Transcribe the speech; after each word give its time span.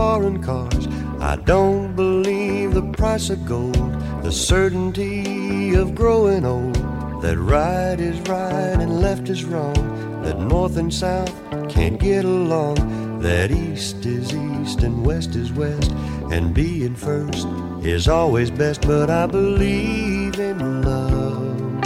foreign 0.00 0.42
cars. 0.42 0.86
I 1.20 1.36
don't 1.36 1.94
believe 1.94 2.72
the 2.72 2.90
price 2.92 3.28
of 3.28 3.44
gold, 3.44 3.92
the 4.22 4.32
certainty 4.32 5.74
of 5.74 5.94
growing 5.94 6.46
old. 6.46 6.76
That 7.20 7.36
right 7.36 8.00
is 8.00 8.18
right 8.20 8.78
and 8.84 9.02
left 9.02 9.28
is 9.28 9.44
wrong, 9.44 10.22
that 10.22 10.38
north 10.38 10.78
and 10.78 10.92
south 10.92 11.34
can't 11.68 12.00
get 12.00 12.24
along, 12.24 12.76
that 13.20 13.50
east 13.50 14.06
is 14.06 14.32
east 14.32 14.82
and 14.82 15.04
west 15.04 15.34
is 15.36 15.52
west, 15.52 15.92
and 16.32 16.54
being 16.54 16.96
first 16.96 17.46
is 17.82 18.08
always 18.08 18.50
best. 18.50 18.80
But 18.86 19.10
I 19.10 19.26
believe 19.26 20.40
in 20.40 20.80
love. 20.80 21.84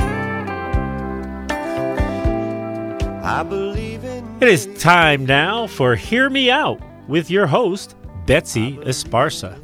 I 3.25 3.43
believe 3.43 4.05
in. 4.05 4.39
It 4.41 4.49
is 4.49 4.69
time 4.79 5.27
now 5.27 5.67
for 5.67 5.97
Hear 5.97 6.31
Me 6.31 6.49
Out 6.49 6.81
with 7.09 7.29
your 7.29 7.49
host, 7.49 7.97
Betsy 8.27 8.79
Esparza. 8.79 9.61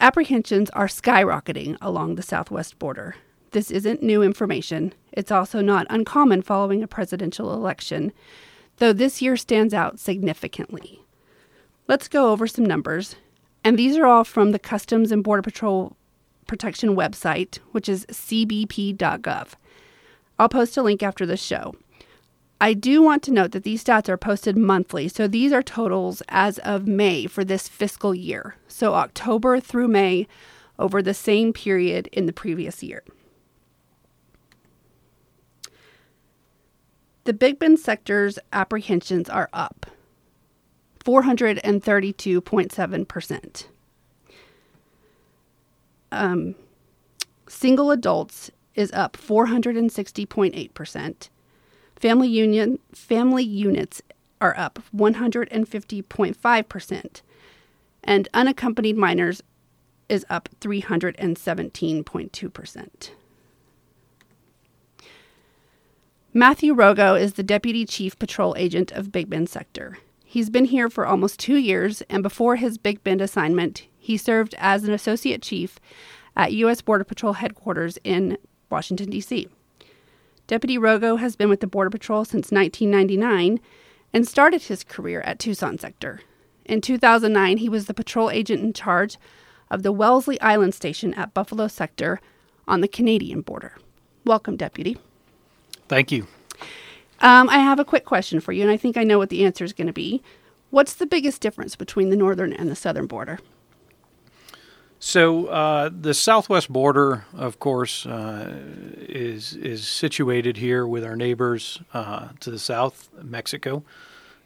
Apprehensions 0.00 0.70
are 0.70 0.86
skyrocketing 0.86 1.76
along 1.80 2.14
the 2.14 2.22
southwest 2.22 2.78
border. 2.78 3.16
This 3.50 3.70
isn't 3.70 4.02
new 4.02 4.22
information. 4.22 4.92
It's 5.10 5.32
also 5.32 5.60
not 5.60 5.88
uncommon 5.90 6.42
following 6.42 6.82
a 6.82 6.88
presidential 6.88 7.52
election, 7.52 8.12
though 8.76 8.92
this 8.92 9.20
year 9.20 9.36
stands 9.36 9.74
out 9.74 9.98
significantly. 9.98 11.02
Let's 11.88 12.06
go 12.06 12.30
over 12.30 12.46
some 12.46 12.64
numbers, 12.64 13.16
and 13.64 13.76
these 13.76 13.96
are 13.96 14.06
all 14.06 14.22
from 14.22 14.52
the 14.52 14.58
Customs 14.58 15.10
and 15.10 15.24
Border 15.24 15.42
Patrol 15.42 15.96
Protection 16.48 16.96
website, 16.96 17.58
which 17.70 17.88
is 17.88 18.04
cbp.gov. 18.06 19.50
I'll 20.38 20.48
post 20.48 20.76
a 20.76 20.82
link 20.82 21.04
after 21.04 21.24
the 21.24 21.36
show. 21.36 21.76
I 22.60 22.74
do 22.74 23.00
want 23.02 23.22
to 23.24 23.30
note 23.30 23.52
that 23.52 23.62
these 23.62 23.84
stats 23.84 24.08
are 24.08 24.16
posted 24.16 24.56
monthly, 24.56 25.06
so 25.06 25.28
these 25.28 25.52
are 25.52 25.62
totals 25.62 26.24
as 26.28 26.58
of 26.60 26.88
May 26.88 27.26
for 27.26 27.44
this 27.44 27.68
fiscal 27.68 28.12
year, 28.12 28.56
so 28.66 28.94
October 28.94 29.60
through 29.60 29.86
May 29.86 30.26
over 30.76 31.00
the 31.00 31.14
same 31.14 31.52
period 31.52 32.08
in 32.12 32.26
the 32.26 32.32
previous 32.32 32.82
year. 32.82 33.04
The 37.24 37.34
Big 37.34 37.60
Bend 37.60 37.78
sector's 37.78 38.40
apprehensions 38.52 39.28
are 39.28 39.50
up 39.52 39.86
432.7%. 41.04 43.66
Um, 46.10 46.54
single 47.48 47.90
adults 47.90 48.50
is 48.74 48.90
up 48.92 49.16
460.8%. 49.16 51.28
Family 51.96 52.28
union 52.28 52.78
family 52.92 53.42
units 53.42 54.02
are 54.40 54.56
up 54.56 54.78
150.5%, 54.94 57.22
and 58.04 58.28
unaccompanied 58.32 58.96
minors 58.96 59.42
is 60.08 60.24
up 60.30 60.48
317.2%. 60.60 63.10
Matthew 66.32 66.72
Roggow 66.74 67.20
is 67.20 67.34
the 67.34 67.42
Deputy 67.42 67.84
Chief 67.84 68.16
Patrol 68.18 68.54
Agent 68.56 68.92
of 68.92 69.10
Big 69.10 69.28
Bend 69.28 69.48
Sector. 69.48 69.98
He's 70.24 70.50
been 70.50 70.66
here 70.66 70.88
for 70.88 71.04
almost 71.06 71.40
two 71.40 71.56
years, 71.56 72.02
and 72.02 72.22
before 72.22 72.54
his 72.56 72.78
Big 72.78 73.02
Bend 73.02 73.20
assignment, 73.20 73.88
he 73.98 74.16
served 74.16 74.54
as 74.58 74.84
an 74.84 74.92
Associate 74.92 75.42
Chief 75.42 75.78
at 76.36 76.52
U.S. 76.52 76.80
Border 76.80 77.04
Patrol 77.04 77.34
headquarters 77.34 77.98
in 78.04 78.38
Washington, 78.70 79.10
D.C. 79.10 79.48
Deputy 80.46 80.78
Roggow 80.78 81.18
has 81.18 81.36
been 81.36 81.48
with 81.48 81.60
the 81.60 81.66
Border 81.66 81.90
Patrol 81.90 82.24
since 82.24 82.50
1999 82.50 83.60
and 84.12 84.26
started 84.26 84.62
his 84.62 84.84
career 84.84 85.20
at 85.22 85.38
Tucson 85.38 85.78
Sector. 85.78 86.20
In 86.64 86.80
2009, 86.80 87.58
he 87.58 87.68
was 87.68 87.86
the 87.86 87.94
patrol 87.94 88.30
agent 88.30 88.62
in 88.62 88.72
charge 88.72 89.18
of 89.70 89.82
the 89.82 89.92
Wellesley 89.92 90.40
Island 90.40 90.74
Station 90.74 91.14
at 91.14 91.34
Buffalo 91.34 91.68
Sector 91.68 92.20
on 92.66 92.80
the 92.80 92.88
Canadian 92.88 93.42
border. 93.42 93.76
Welcome, 94.24 94.56
Deputy. 94.56 94.96
Thank 95.88 96.12
you. 96.12 96.26
Um, 97.20 97.48
I 97.48 97.58
have 97.58 97.78
a 97.78 97.84
quick 97.84 98.04
question 98.04 98.40
for 98.40 98.52
you, 98.52 98.62
and 98.62 98.70
I 98.70 98.76
think 98.76 98.96
I 98.96 99.04
know 99.04 99.18
what 99.18 99.30
the 99.30 99.44
answer 99.44 99.64
is 99.64 99.72
going 99.72 99.86
to 99.86 99.92
be. 99.92 100.22
What's 100.70 100.94
the 100.94 101.06
biggest 101.06 101.40
difference 101.40 101.76
between 101.76 102.10
the 102.10 102.16
northern 102.16 102.52
and 102.52 102.70
the 102.70 102.76
southern 102.76 103.06
border? 103.06 103.38
So 105.00 105.46
uh, 105.46 105.90
the 105.92 106.12
southwest 106.12 106.72
border, 106.72 107.24
of 107.32 107.60
course, 107.60 108.04
uh, 108.04 108.56
is 108.98 109.54
is 109.54 109.86
situated 109.86 110.56
here 110.56 110.86
with 110.88 111.04
our 111.04 111.14
neighbors 111.14 111.80
uh, 111.94 112.30
to 112.40 112.50
the 112.50 112.58
south, 112.58 113.08
Mexico, 113.22 113.84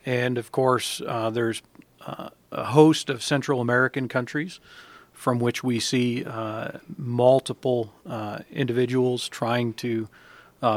and 0.05 0.37
of 0.37 0.53
course, 0.53 1.01
uh, 1.07 1.31
there's 1.31 1.63
uh, 2.07 2.29
a 2.51 2.65
host 2.65 3.09
of 3.09 3.23
Central 3.23 3.63
American 3.63 4.09
countries 4.09 4.61
from 5.15 5.39
which 5.39 5.65
we 5.65 5.81
see 5.81 6.23
uh, 6.25 6.73
multiple 6.99 7.95
individuals 8.51 9.29
trying 9.29 9.73
to 9.73 10.09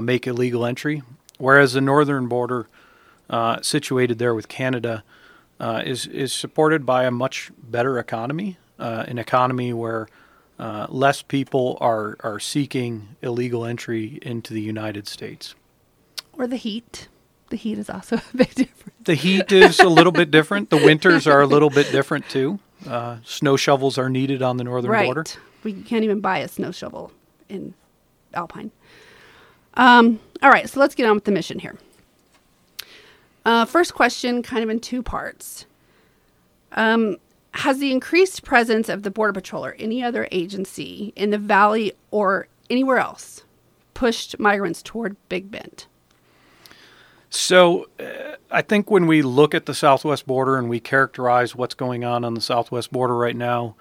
make 0.02 0.26
illegal 0.26 0.66
entry. 0.66 1.02
Whereas 1.38 1.74
the 1.74 1.82
northern 1.82 2.28
border, 2.28 2.68
situated 3.62 4.20
there 4.20 4.34
with 4.34 4.48
Canada, 4.48 5.04
is 5.60 6.08
is 6.08 6.32
supported 6.32 6.86
by 6.86 7.04
a 7.04 7.12
much 7.12 7.52
better 7.62 8.00
economy 8.00 8.58
uh, 8.80 9.06
an 9.08 9.18
economy 9.18 9.74
where 9.74 10.08
uh, 10.60 10.88
less 10.90 11.22
people 11.22 11.78
are, 11.82 12.18
are 12.22 12.40
seeking 12.40 13.16
illegal 13.22 13.66
entry 13.66 14.20
into 14.22 14.54
the 14.54 14.62
United 14.62 15.08
States. 15.08 15.56
Or 16.34 16.48
the 16.48 16.58
heat. 16.58 17.08
The 17.50 17.58
heat 17.58 17.78
is 17.78 17.90
also 17.90 18.18
a 18.34 18.38
bit 18.38 18.56
different. 18.56 19.06
The 19.06 19.16
heat 19.16 19.52
is 19.52 19.80
a 19.80 19.90
little 19.90 20.12
bit 20.12 20.32
different. 20.32 20.70
The 20.70 20.78
winters 20.78 21.28
are 21.28 21.42
a 21.42 21.48
little 21.48 21.70
bit 21.70 21.92
different 21.92 22.28
too. 22.30 22.60
Uh, 22.88 23.18
snow 23.24 23.58
shovels 23.58 23.98
are 23.98 24.10
needed 24.10 24.42
on 24.42 24.58
the 24.58 24.64
northern 24.64 24.92
right. 24.92 25.06
border. 25.06 25.26
We 25.64 25.74
can't 25.74 26.04
even 26.04 26.22
buy 26.22 26.40
a 26.40 26.48
snow 26.48 26.72
shovel 26.72 27.12
in 27.50 27.74
Alpine. 28.34 28.72
Um, 29.76 30.20
all 30.42 30.50
right, 30.50 30.70
so 30.70 30.80
let's 30.80 30.96
get 30.96 31.08
on 31.08 31.16
with 31.16 31.26
the 31.26 31.32
mission 31.32 31.60
here. 31.60 31.76
Uh, 33.46 33.66
first 33.66 33.94
question, 33.94 34.42
kind 34.42 34.64
of 34.64 34.70
in 34.70 34.80
two 34.80 35.04
parts. 35.04 35.66
Um, 36.72 37.18
has 37.56 37.80
the 37.80 37.92
increased 37.92 38.44
presence 38.44 38.90
of 38.90 39.04
the 39.04 39.12
Border 39.12 39.34
Patrol 39.34 39.66
or 39.66 39.76
any 39.80 40.04
other 40.04 40.28
agency 40.32 41.14
in 41.16 41.30
the 41.30 41.38
valley 41.38 41.94
or 42.12 42.48
anywhere 42.70 42.98
else 42.98 43.44
pushed 43.94 44.38
migrants 44.40 44.82
toward 44.84 45.16
Big 45.30 45.50
Bend? 45.50 45.86
So, 47.30 47.88
uh, 48.00 48.36
I 48.52 48.62
think 48.62 48.92
when 48.92 49.08
we 49.08 49.22
look 49.22 49.56
at 49.56 49.66
the 49.66 49.74
southwest 49.74 50.28
border 50.28 50.58
and 50.58 50.70
we 50.70 50.80
characterize 50.80 51.56
what's 51.56 51.76
going 51.76 52.04
on 52.04 52.24
on 52.24 52.34
the 52.34 52.42
southwest 52.42 52.92
border 52.92 53.16
right 53.16 53.36
now, 53.36 53.76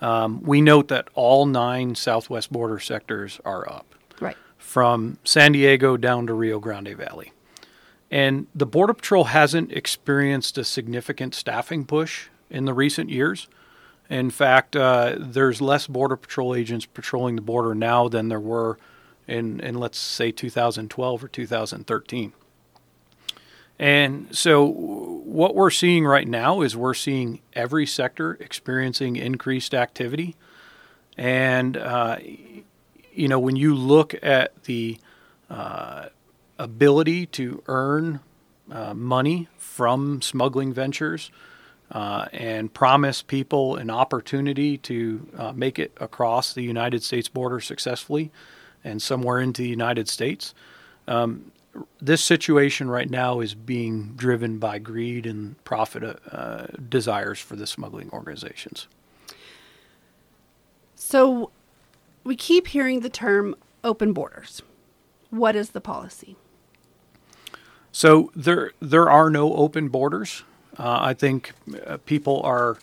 um, 0.00 0.42
we 0.42 0.60
note 0.60 0.88
that 0.88 1.08
all 1.14 1.46
nine 1.46 1.94
southwest 1.94 2.52
border 2.52 2.78
sectors 2.78 3.40
are 3.44 3.68
up. 3.70 3.94
Right. 4.20 4.36
From 4.58 5.18
San 5.24 5.52
Diego 5.52 5.96
down 5.96 6.26
to 6.26 6.34
Rio 6.34 6.58
Grande 6.58 6.94
Valley. 6.96 7.32
And 8.10 8.46
the 8.54 8.66
Border 8.66 8.94
Patrol 8.94 9.24
hasn't 9.24 9.72
experienced 9.72 10.56
a 10.58 10.64
significant 10.64 11.34
staffing 11.34 11.84
push 11.84 12.28
in 12.50 12.64
the 12.64 12.74
recent 12.74 13.10
years. 13.10 13.48
In 14.10 14.30
fact, 14.30 14.76
uh, 14.76 15.16
there's 15.18 15.60
less 15.60 15.86
Border 15.86 16.16
Patrol 16.16 16.54
agents 16.54 16.86
patrolling 16.86 17.36
the 17.36 17.42
border 17.42 17.74
now 17.74 18.08
than 18.08 18.28
there 18.28 18.40
were 18.40 18.78
in, 19.26 19.60
in, 19.60 19.76
let's 19.76 19.98
say, 19.98 20.30
2012 20.30 21.24
or 21.24 21.28
2013. 21.28 22.32
And 23.78 24.28
so, 24.36 24.64
what 24.64 25.54
we're 25.54 25.70
seeing 25.70 26.04
right 26.04 26.28
now 26.28 26.60
is 26.60 26.76
we're 26.76 26.94
seeing 26.94 27.40
every 27.54 27.86
sector 27.86 28.34
experiencing 28.34 29.16
increased 29.16 29.74
activity. 29.74 30.36
And, 31.16 31.76
uh, 31.76 32.18
you 33.12 33.28
know, 33.28 33.40
when 33.40 33.56
you 33.56 33.74
look 33.74 34.14
at 34.22 34.64
the 34.64 34.98
uh, 35.50 36.06
ability 36.58 37.26
to 37.26 37.62
earn 37.66 38.20
uh, 38.70 38.94
money 38.94 39.48
from 39.56 40.22
smuggling 40.22 40.72
ventures, 40.72 41.32
uh, 41.90 42.26
and 42.32 42.72
promise 42.72 43.22
people 43.22 43.76
an 43.76 43.90
opportunity 43.90 44.78
to 44.78 45.28
uh, 45.36 45.52
make 45.52 45.78
it 45.78 45.92
across 46.00 46.52
the 46.52 46.62
United 46.62 47.02
States 47.02 47.28
border 47.28 47.60
successfully 47.60 48.30
and 48.82 49.00
somewhere 49.00 49.40
into 49.40 49.62
the 49.62 49.68
United 49.68 50.08
States. 50.08 50.54
Um, 51.06 51.52
this 52.00 52.22
situation 52.22 52.88
right 52.88 53.10
now 53.10 53.40
is 53.40 53.54
being 53.54 54.12
driven 54.16 54.58
by 54.58 54.78
greed 54.78 55.26
and 55.26 55.62
profit 55.64 56.20
uh, 56.30 56.66
desires 56.88 57.38
for 57.40 57.56
the 57.56 57.66
smuggling 57.66 58.10
organizations. 58.12 58.86
So 60.94 61.50
we 62.22 62.36
keep 62.36 62.68
hearing 62.68 63.00
the 63.00 63.10
term 63.10 63.56
open 63.82 64.12
borders. 64.12 64.62
What 65.30 65.56
is 65.56 65.70
the 65.70 65.80
policy? 65.80 66.36
So 67.92 68.30
there 68.34 68.72
there 68.80 69.10
are 69.10 69.30
no 69.30 69.54
open 69.54 69.88
borders. 69.88 70.44
Uh, 70.78 70.98
I 71.00 71.14
think 71.14 71.52
uh, 71.86 71.98
people 72.04 72.40
are 72.42 72.78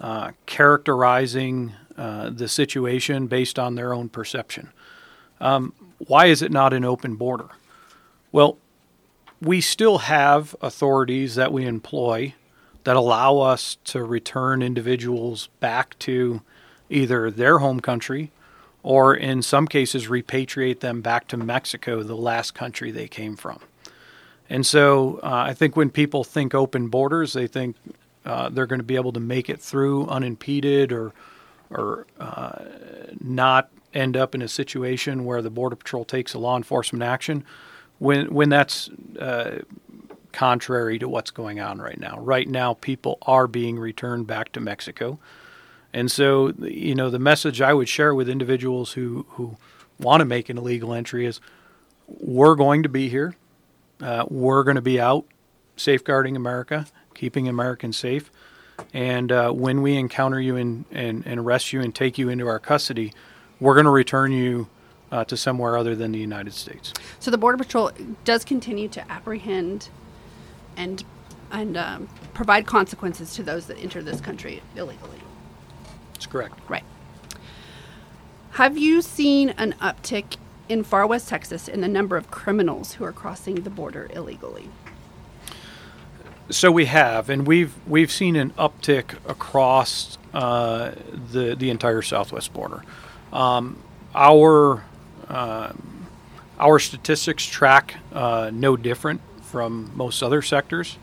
uh, 0.00 0.32
characterizing 0.46 1.72
uh, 1.96 2.30
the 2.30 2.48
situation 2.48 3.26
based 3.26 3.58
on 3.58 3.74
their 3.74 3.92
own 3.92 4.08
perception. 4.08 4.70
Um, 5.40 5.72
why 5.98 6.26
is 6.26 6.42
it 6.42 6.50
not 6.50 6.72
an 6.72 6.84
open 6.84 7.16
border? 7.16 7.48
Well, 8.32 8.58
we 9.40 9.60
still 9.60 9.98
have 9.98 10.54
authorities 10.60 11.34
that 11.34 11.52
we 11.52 11.66
employ 11.66 12.34
that 12.84 12.96
allow 12.96 13.38
us 13.38 13.76
to 13.84 14.02
return 14.02 14.62
individuals 14.62 15.48
back 15.60 15.98
to 16.00 16.42
either 16.88 17.30
their 17.30 17.58
home 17.58 17.80
country 17.80 18.32
or 18.82 19.14
in 19.14 19.42
some 19.42 19.66
cases 19.66 20.08
repatriate 20.08 20.80
them 20.80 21.00
back 21.00 21.28
to 21.28 21.36
Mexico, 21.36 22.02
the 22.02 22.16
last 22.16 22.54
country 22.54 22.90
they 22.90 23.08
came 23.08 23.36
from. 23.36 23.60
And 24.50 24.66
so 24.66 25.20
uh, 25.22 25.44
I 25.46 25.54
think 25.54 25.76
when 25.76 25.90
people 25.90 26.24
think 26.24 26.54
open 26.54 26.88
borders, 26.88 27.32
they 27.32 27.46
think 27.46 27.76
uh, 28.26 28.48
they're 28.50 28.66
going 28.66 28.80
to 28.80 28.84
be 28.84 28.96
able 28.96 29.12
to 29.12 29.20
make 29.20 29.48
it 29.48 29.60
through 29.60 30.06
unimpeded 30.08 30.92
or 30.92 31.12
or 31.70 32.04
uh, 32.18 32.64
not 33.20 33.70
end 33.94 34.16
up 34.16 34.34
in 34.34 34.42
a 34.42 34.48
situation 34.48 35.24
where 35.24 35.40
the 35.40 35.50
border 35.50 35.76
patrol 35.76 36.04
takes 36.04 36.34
a 36.34 36.38
law 36.38 36.56
enforcement 36.56 37.02
action 37.02 37.44
when 37.98 38.32
when 38.34 38.48
that's 38.48 38.90
uh, 39.20 39.60
contrary 40.32 40.98
to 40.98 41.08
what's 41.08 41.30
going 41.30 41.60
on 41.60 41.78
right 41.78 41.98
now. 41.98 42.18
Right 42.18 42.48
now, 42.48 42.74
people 42.74 43.18
are 43.22 43.46
being 43.46 43.78
returned 43.78 44.26
back 44.26 44.52
to 44.52 44.60
Mexico, 44.60 45.18
and 45.92 46.10
so 46.10 46.52
you 46.58 46.94
know 46.96 47.08
the 47.08 47.20
message 47.20 47.60
I 47.60 47.72
would 47.72 47.88
share 47.88 48.14
with 48.14 48.28
individuals 48.28 48.92
who 48.92 49.26
who 49.30 49.56
want 50.00 50.20
to 50.20 50.24
make 50.24 50.48
an 50.48 50.58
illegal 50.58 50.92
entry 50.92 51.24
is 51.24 51.40
we're 52.08 52.56
going 52.56 52.82
to 52.82 52.88
be 52.88 53.08
here, 53.08 53.36
uh, 54.02 54.24
we're 54.28 54.62
going 54.62 54.76
to 54.76 54.82
be 54.82 55.00
out 55.00 55.26
safeguarding 55.76 56.36
America, 56.36 56.86
keeping 57.14 57.48
Americans 57.48 57.96
safe. 57.96 58.30
And 58.94 59.30
uh, 59.30 59.50
when 59.52 59.82
we 59.82 59.96
encounter 59.96 60.40
you 60.40 60.56
and, 60.56 60.84
and, 60.90 61.26
and 61.26 61.40
arrest 61.40 61.72
you 61.72 61.80
and 61.80 61.94
take 61.94 62.18
you 62.18 62.28
into 62.28 62.46
our 62.46 62.58
custody, 62.58 63.12
we're 63.60 63.74
going 63.74 63.84
to 63.84 63.90
return 63.90 64.32
you 64.32 64.68
uh, 65.12 65.24
to 65.24 65.36
somewhere 65.36 65.76
other 65.76 65.94
than 65.94 66.12
the 66.12 66.18
United 66.18 66.54
States. 66.54 66.92
So 67.18 67.30
the 67.30 67.38
Border 67.38 67.58
Patrol 67.58 67.90
does 68.24 68.44
continue 68.44 68.88
to 68.88 69.10
apprehend 69.10 69.88
and 70.76 71.04
and 71.52 71.76
um, 71.76 72.08
provide 72.32 72.64
consequences 72.64 73.34
to 73.34 73.42
those 73.42 73.66
that 73.66 73.76
enter 73.78 74.04
this 74.04 74.20
country 74.20 74.62
illegally. 74.76 75.18
That's 76.12 76.26
correct. 76.26 76.54
Right. 76.68 76.84
Have 78.52 78.78
you 78.78 79.02
seen 79.02 79.50
an 79.50 79.74
uptick 79.80 80.36
in 80.70 80.84
far 80.84 81.06
west 81.06 81.28
Texas 81.28 81.68
in 81.68 81.80
the 81.80 81.88
number 81.88 82.16
of 82.16 82.30
criminals 82.30 82.94
who 82.94 83.04
are 83.04 83.12
crossing 83.12 83.56
the 83.56 83.70
border 83.70 84.08
illegally? 84.14 84.70
So 86.48 86.70
we 86.70 86.86
have, 86.86 87.28
and 87.28 87.46
we've 87.46 87.74
we've 87.86 88.10
seen 88.10 88.36
an 88.36 88.50
uptick 88.52 89.14
across 89.28 90.16
uh, 90.32 90.92
the 91.32 91.54
the 91.54 91.70
entire 91.70 92.02
southwest 92.02 92.52
border. 92.52 92.82
Um, 93.32 93.78
our 94.14 94.84
um, 95.28 96.06
our 96.58 96.78
statistics 96.78 97.44
track 97.46 97.96
uh, 98.12 98.50
no 98.52 98.76
different 98.76 99.20
from 99.42 99.92
most 99.94 100.22
other 100.22 100.42
sectors. 100.42 100.98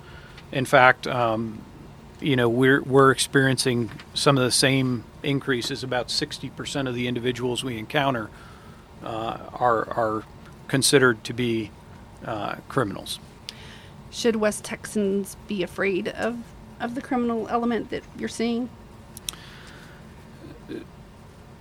In 0.52 0.66
fact, 0.66 1.08
um, 1.08 1.62
you 2.20 2.36
know 2.36 2.50
we're 2.50 2.82
we're 2.82 3.12
experiencing 3.12 3.92
some 4.14 4.38
of 4.38 4.44
the 4.44 4.52
same 4.52 5.06
increases. 5.24 5.82
About 5.84 6.12
sixty 6.12 6.50
percent 6.50 6.90
of 6.90 6.96
the 6.96 7.08
individuals 7.08 7.64
we 7.64 7.78
encounter 7.78 8.26
uh, 8.26 8.30
are 9.04 9.90
are 9.92 10.24
considered 10.68 11.24
to 11.24 11.34
be 11.34 11.72
uh, 12.26 12.56
criminals. 12.68 13.20
Should 14.12 14.38
West 14.38 14.64
Texans 14.64 15.38
be 15.48 15.64
afraid 15.64 16.08
of 16.10 16.38
of 16.80 16.96
the 16.96 17.02
criminal 17.02 17.48
element 17.50 17.90
that 17.90 18.04
you're 18.18 18.30
seeing? 18.30 18.70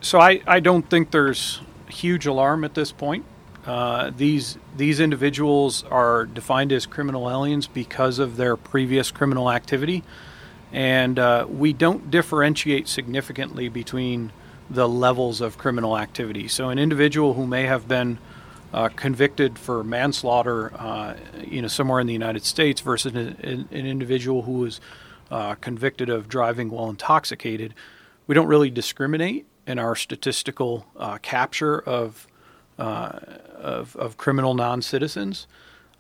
So 0.00 0.20
I, 0.20 0.40
I 0.46 0.60
don't 0.60 0.88
think 0.88 1.10
there's 1.10 1.60
huge 1.88 2.26
alarm 2.26 2.64
at 2.64 2.74
this 2.74 2.92
point. 2.92 3.24
Uh, 3.64 4.12
these 4.16 4.58
these 4.76 5.00
individuals 5.00 5.82
are 5.90 6.26
defined 6.26 6.72
as 6.72 6.86
criminal 6.86 7.28
aliens 7.28 7.66
because 7.66 8.20
of 8.20 8.36
their 8.36 8.56
previous 8.56 9.10
criminal 9.10 9.50
activity, 9.50 10.04
and 10.72 11.18
uh, 11.18 11.46
we 11.48 11.72
don't 11.72 12.08
differentiate 12.10 12.86
significantly 12.86 13.68
between 13.68 14.30
the 14.68 14.88
levels 14.88 15.40
of 15.40 15.58
criminal 15.58 15.96
activity. 15.96 16.48
So 16.48 16.68
an 16.70 16.78
individual 16.78 17.34
who 17.34 17.46
may 17.46 17.64
have 17.64 17.86
been 17.86 18.18
uh, 18.72 18.88
convicted 18.88 19.58
for 19.58 19.84
manslaughter, 19.84 20.72
uh, 20.74 21.14
you 21.44 21.62
know, 21.62 21.68
somewhere 21.68 22.00
in 22.00 22.06
the 22.06 22.12
United 22.12 22.44
States, 22.44 22.80
versus 22.80 23.14
an, 23.14 23.68
an 23.70 23.86
individual 23.86 24.42
who 24.42 24.58
was 24.58 24.80
uh, 25.30 25.54
convicted 25.56 26.08
of 26.08 26.28
driving 26.28 26.70
while 26.70 26.90
intoxicated, 26.90 27.74
we 28.26 28.34
don't 28.34 28.48
really 28.48 28.70
discriminate 28.70 29.46
in 29.66 29.78
our 29.78 29.94
statistical 29.94 30.86
uh, 30.96 31.18
capture 31.18 31.80
of, 31.80 32.26
uh, 32.78 33.18
of, 33.56 33.96
of 33.96 34.16
criminal 34.16 34.54
non 34.54 34.82
citizens. 34.82 35.46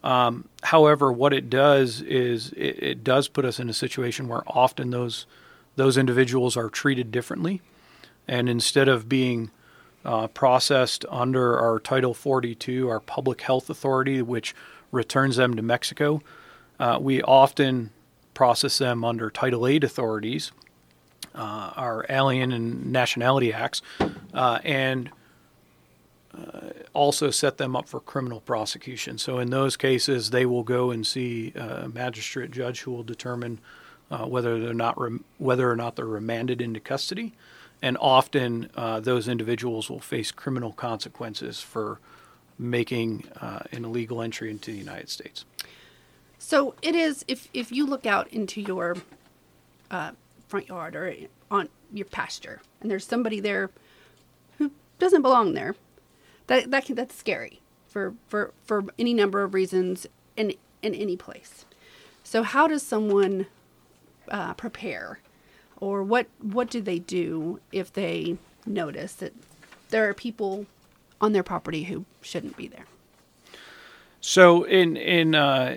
Um, 0.04 0.48
however, 0.62 1.10
what 1.10 1.32
it 1.32 1.50
does 1.50 2.00
is 2.02 2.52
it, 2.52 2.82
it, 2.82 3.04
does 3.04 3.26
put 3.26 3.44
us 3.44 3.58
in 3.58 3.68
a 3.68 3.72
situation 3.72 4.28
where 4.28 4.42
often 4.46 4.90
those 4.90 5.26
those 5.74 5.98
individuals 5.98 6.56
are 6.56 6.70
treated 6.70 7.10
differently, 7.10 7.60
and 8.28 8.48
instead 8.48 8.88
of 8.88 9.08
being 9.08 9.50
uh, 10.04 10.28
processed 10.28 11.04
under 11.10 11.58
our 11.58 11.78
Title 11.80 12.14
42, 12.14 12.88
our 12.88 13.00
public 13.00 13.40
health 13.42 13.68
authority, 13.68 14.22
which 14.22 14.54
returns 14.92 15.36
them 15.36 15.54
to 15.54 15.62
Mexico, 15.62 16.22
uh, 16.78 16.98
we 17.00 17.22
often 17.22 17.90
process 18.34 18.78
them 18.78 19.04
under 19.04 19.30
Title 19.30 19.66
8 19.66 19.82
authorities, 19.82 20.52
uh, 21.34 21.72
our 21.76 22.06
Alien 22.08 22.52
and 22.52 22.92
Nationality 22.92 23.52
Acts, 23.52 23.82
uh, 24.34 24.58
and 24.62 25.10
uh, 26.36 26.70
also 26.92 27.30
set 27.30 27.56
them 27.56 27.74
up 27.74 27.88
for 27.88 27.98
criminal 27.98 28.40
prosecution. 28.40 29.18
So 29.18 29.38
in 29.38 29.50
those 29.50 29.76
cases, 29.76 30.30
they 30.30 30.44
will 30.46 30.62
go 30.62 30.90
and 30.90 31.06
see 31.06 31.52
a 31.54 31.88
magistrate 31.88 32.50
judge 32.50 32.80
who 32.80 32.90
will 32.90 33.02
determine 33.02 33.58
uh, 34.10 34.26
whether 34.26 34.60
they're 34.60 34.74
not 34.74 35.00
rem- 35.00 35.24
whether 35.38 35.70
or 35.70 35.76
not 35.76 35.96
they're 35.96 36.04
remanded 36.04 36.60
into 36.60 36.78
custody, 36.78 37.32
and 37.82 37.96
often 38.00 38.70
uh, 38.76 39.00
those 39.00 39.28
individuals 39.28 39.90
will 39.90 40.00
face 40.00 40.30
criminal 40.30 40.72
consequences 40.72 41.60
for 41.60 42.00
making 42.58 43.24
uh, 43.40 43.60
an 43.72 43.84
illegal 43.84 44.22
entry 44.22 44.50
into 44.50 44.72
the 44.72 44.78
United 44.78 45.10
States. 45.10 45.44
So 46.38 46.74
it 46.82 46.94
is 46.94 47.24
if 47.28 47.48
if 47.52 47.72
you 47.72 47.86
look 47.86 48.06
out 48.06 48.28
into 48.28 48.60
your 48.60 48.96
front 50.48 50.68
yard 50.68 50.96
or 50.96 51.14
on 51.50 51.68
your 51.92 52.06
pasture 52.06 52.60
and 52.80 52.90
there's 52.90 53.06
somebody 53.06 53.40
there 53.40 53.70
who 54.58 54.70
doesn't 54.98 55.22
belong 55.22 55.54
there 55.54 55.74
that 56.46 56.70
that 56.70 56.84
can, 56.84 56.94
that's 56.94 57.14
scary 57.14 57.60
for 57.88 58.14
for 58.28 58.52
for 58.64 58.84
any 58.98 59.14
number 59.14 59.42
of 59.42 59.54
reasons 59.54 60.06
in 60.36 60.52
in 60.82 60.94
any 60.94 61.16
place 61.16 61.64
so 62.24 62.42
how 62.42 62.66
does 62.66 62.82
someone 62.82 63.46
uh, 64.30 64.54
prepare 64.54 65.20
or 65.78 66.02
what 66.02 66.26
what 66.40 66.70
do 66.70 66.80
they 66.80 66.98
do 66.98 67.60
if 67.72 67.92
they 67.92 68.36
notice 68.64 69.14
that 69.14 69.32
there 69.90 70.08
are 70.08 70.14
people 70.14 70.66
on 71.20 71.32
their 71.32 71.42
property 71.42 71.84
who 71.84 72.04
shouldn't 72.22 72.56
be 72.56 72.66
there 72.66 72.86
so 74.20 74.64
in 74.64 74.96
in 74.96 75.34
uh, 75.34 75.76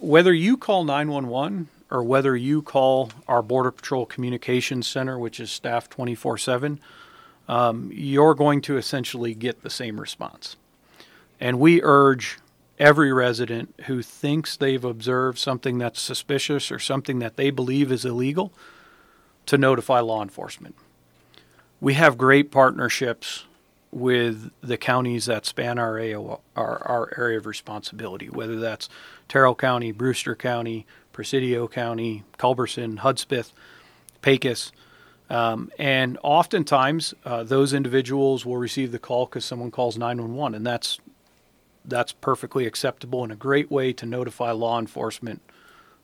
whether 0.00 0.32
you 0.32 0.56
call 0.56 0.84
911 0.84 1.68
or 1.90 2.02
whether 2.02 2.36
you 2.36 2.62
call 2.62 3.10
our 3.26 3.42
Border 3.42 3.70
Patrol 3.70 4.06
Communications 4.06 4.86
Center, 4.86 5.18
which 5.18 5.40
is 5.40 5.50
staffed 5.50 5.90
24 5.90 6.34
um, 6.34 6.38
7, 6.38 6.80
you're 7.92 8.34
going 8.34 8.60
to 8.62 8.76
essentially 8.76 9.34
get 9.34 9.62
the 9.62 9.70
same 9.70 10.00
response. 10.00 10.56
And 11.40 11.58
we 11.58 11.82
urge 11.82 12.38
every 12.78 13.12
resident 13.12 13.74
who 13.86 14.02
thinks 14.02 14.56
they've 14.56 14.84
observed 14.84 15.38
something 15.38 15.78
that's 15.78 16.00
suspicious 16.00 16.70
or 16.70 16.78
something 16.78 17.18
that 17.18 17.36
they 17.36 17.50
believe 17.50 17.90
is 17.90 18.04
illegal 18.04 18.52
to 19.50 19.58
notify 19.58 19.98
law 19.98 20.22
enforcement. 20.22 20.76
We 21.80 21.94
have 21.94 22.16
great 22.16 22.52
partnerships 22.52 23.46
with 23.90 24.52
the 24.60 24.76
counties 24.76 25.24
that 25.26 25.44
span 25.44 25.76
our 25.76 25.98
area, 25.98 26.20
our, 26.20 26.38
our 26.54 27.12
area 27.18 27.36
of 27.36 27.46
responsibility, 27.46 28.28
whether 28.28 28.60
that's 28.60 28.88
Terrell 29.28 29.56
County, 29.56 29.90
Brewster 29.90 30.36
County, 30.36 30.86
Presidio 31.12 31.66
County, 31.66 32.22
Culberson, 32.38 32.98
Hudspeth, 32.98 33.50
Pecos. 34.22 34.70
Um, 35.28 35.72
and 35.80 36.16
oftentimes, 36.22 37.12
uh, 37.24 37.42
those 37.42 37.72
individuals 37.72 38.46
will 38.46 38.56
receive 38.56 38.92
the 38.92 39.00
call 39.00 39.26
because 39.26 39.44
someone 39.44 39.72
calls 39.72 39.98
911, 39.98 40.54
and 40.54 40.64
that's 40.64 41.00
that's 41.84 42.12
perfectly 42.12 42.66
acceptable 42.66 43.24
and 43.24 43.32
a 43.32 43.36
great 43.36 43.68
way 43.68 43.92
to 43.94 44.06
notify 44.06 44.52
law 44.52 44.78
enforcement 44.78 45.42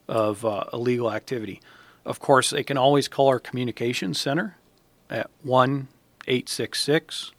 of 0.08 0.44
uh, 0.44 0.64
illegal 0.72 1.12
activity. 1.12 1.60
Of 2.06 2.20
course, 2.20 2.50
they 2.50 2.62
can 2.62 2.78
always 2.78 3.08
call 3.08 3.26
our 3.26 3.40
communications 3.40 4.18
center 4.20 4.56
at 5.10 5.28
1 5.42 5.88
866 6.28 7.32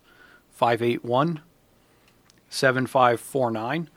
581 0.52 1.42
7549. 2.50 3.90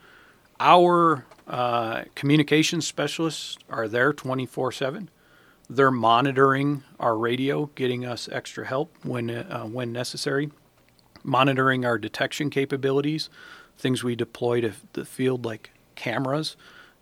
Our 0.59 1.25
uh, 1.47 2.03
communications 2.15 2.87
specialists 2.87 3.57
are 3.69 3.89
there 3.89 4.13
24 4.13 4.71
7. 4.71 5.09
They're 5.69 5.91
monitoring 5.91 6.83
our 6.99 7.17
radio, 7.17 7.65
getting 7.75 8.05
us 8.05 8.29
extra 8.31 8.65
help 8.65 8.95
when, 9.03 9.29
uh, 9.29 9.63
when 9.63 9.91
necessary, 9.91 10.51
monitoring 11.23 11.85
our 11.85 11.97
detection 11.97 12.49
capabilities, 12.49 13.29
things 13.77 14.03
we 14.03 14.15
deploy 14.15 14.61
to 14.61 14.73
the 14.93 15.05
field 15.05 15.45
like 15.45 15.71
cameras 15.95 16.55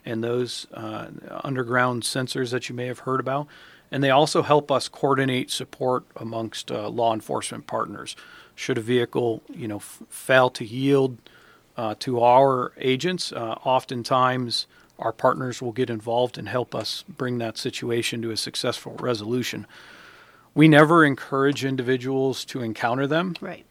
and 0.05 0.23
those 0.23 0.67
uh, 0.73 1.07
underground 1.43 2.03
sensors 2.03 2.51
that 2.51 2.69
you 2.69 2.75
may 2.75 2.87
have 2.87 2.99
heard 2.99 3.19
about. 3.19 3.47
And 3.91 4.03
they 4.03 4.09
also 4.09 4.43
help 4.43 4.71
us 4.71 4.87
coordinate 4.87 5.49
support 5.49 6.03
amongst 6.15 6.71
uh, 6.71 6.89
law 6.89 7.13
enforcement 7.13 7.67
partners. 7.67 8.15
Should 8.55 8.77
a 8.77 8.81
vehicle, 8.81 9.41
you 9.53 9.67
know, 9.67 9.77
f- 9.77 10.03
fail 10.09 10.49
to 10.51 10.65
yield 10.65 11.17
uh, 11.75 11.95
to 11.99 12.21
our 12.21 12.73
agents, 12.77 13.31
uh, 13.31 13.55
oftentimes 13.63 14.67
our 14.99 15.13
partners 15.13 15.61
will 15.61 15.71
get 15.71 15.89
involved 15.89 16.37
and 16.37 16.49
help 16.49 16.75
us 16.75 17.03
bring 17.07 17.37
that 17.37 17.57
situation 17.57 18.21
to 18.21 18.31
a 18.31 18.37
successful 18.37 18.95
resolution. 18.99 19.65
We 20.53 20.67
never 20.67 21.05
encourage 21.05 21.63
individuals 21.63 22.43
to 22.45 22.61
encounter 22.61 23.07
them. 23.07 23.35
Right. 23.39 23.65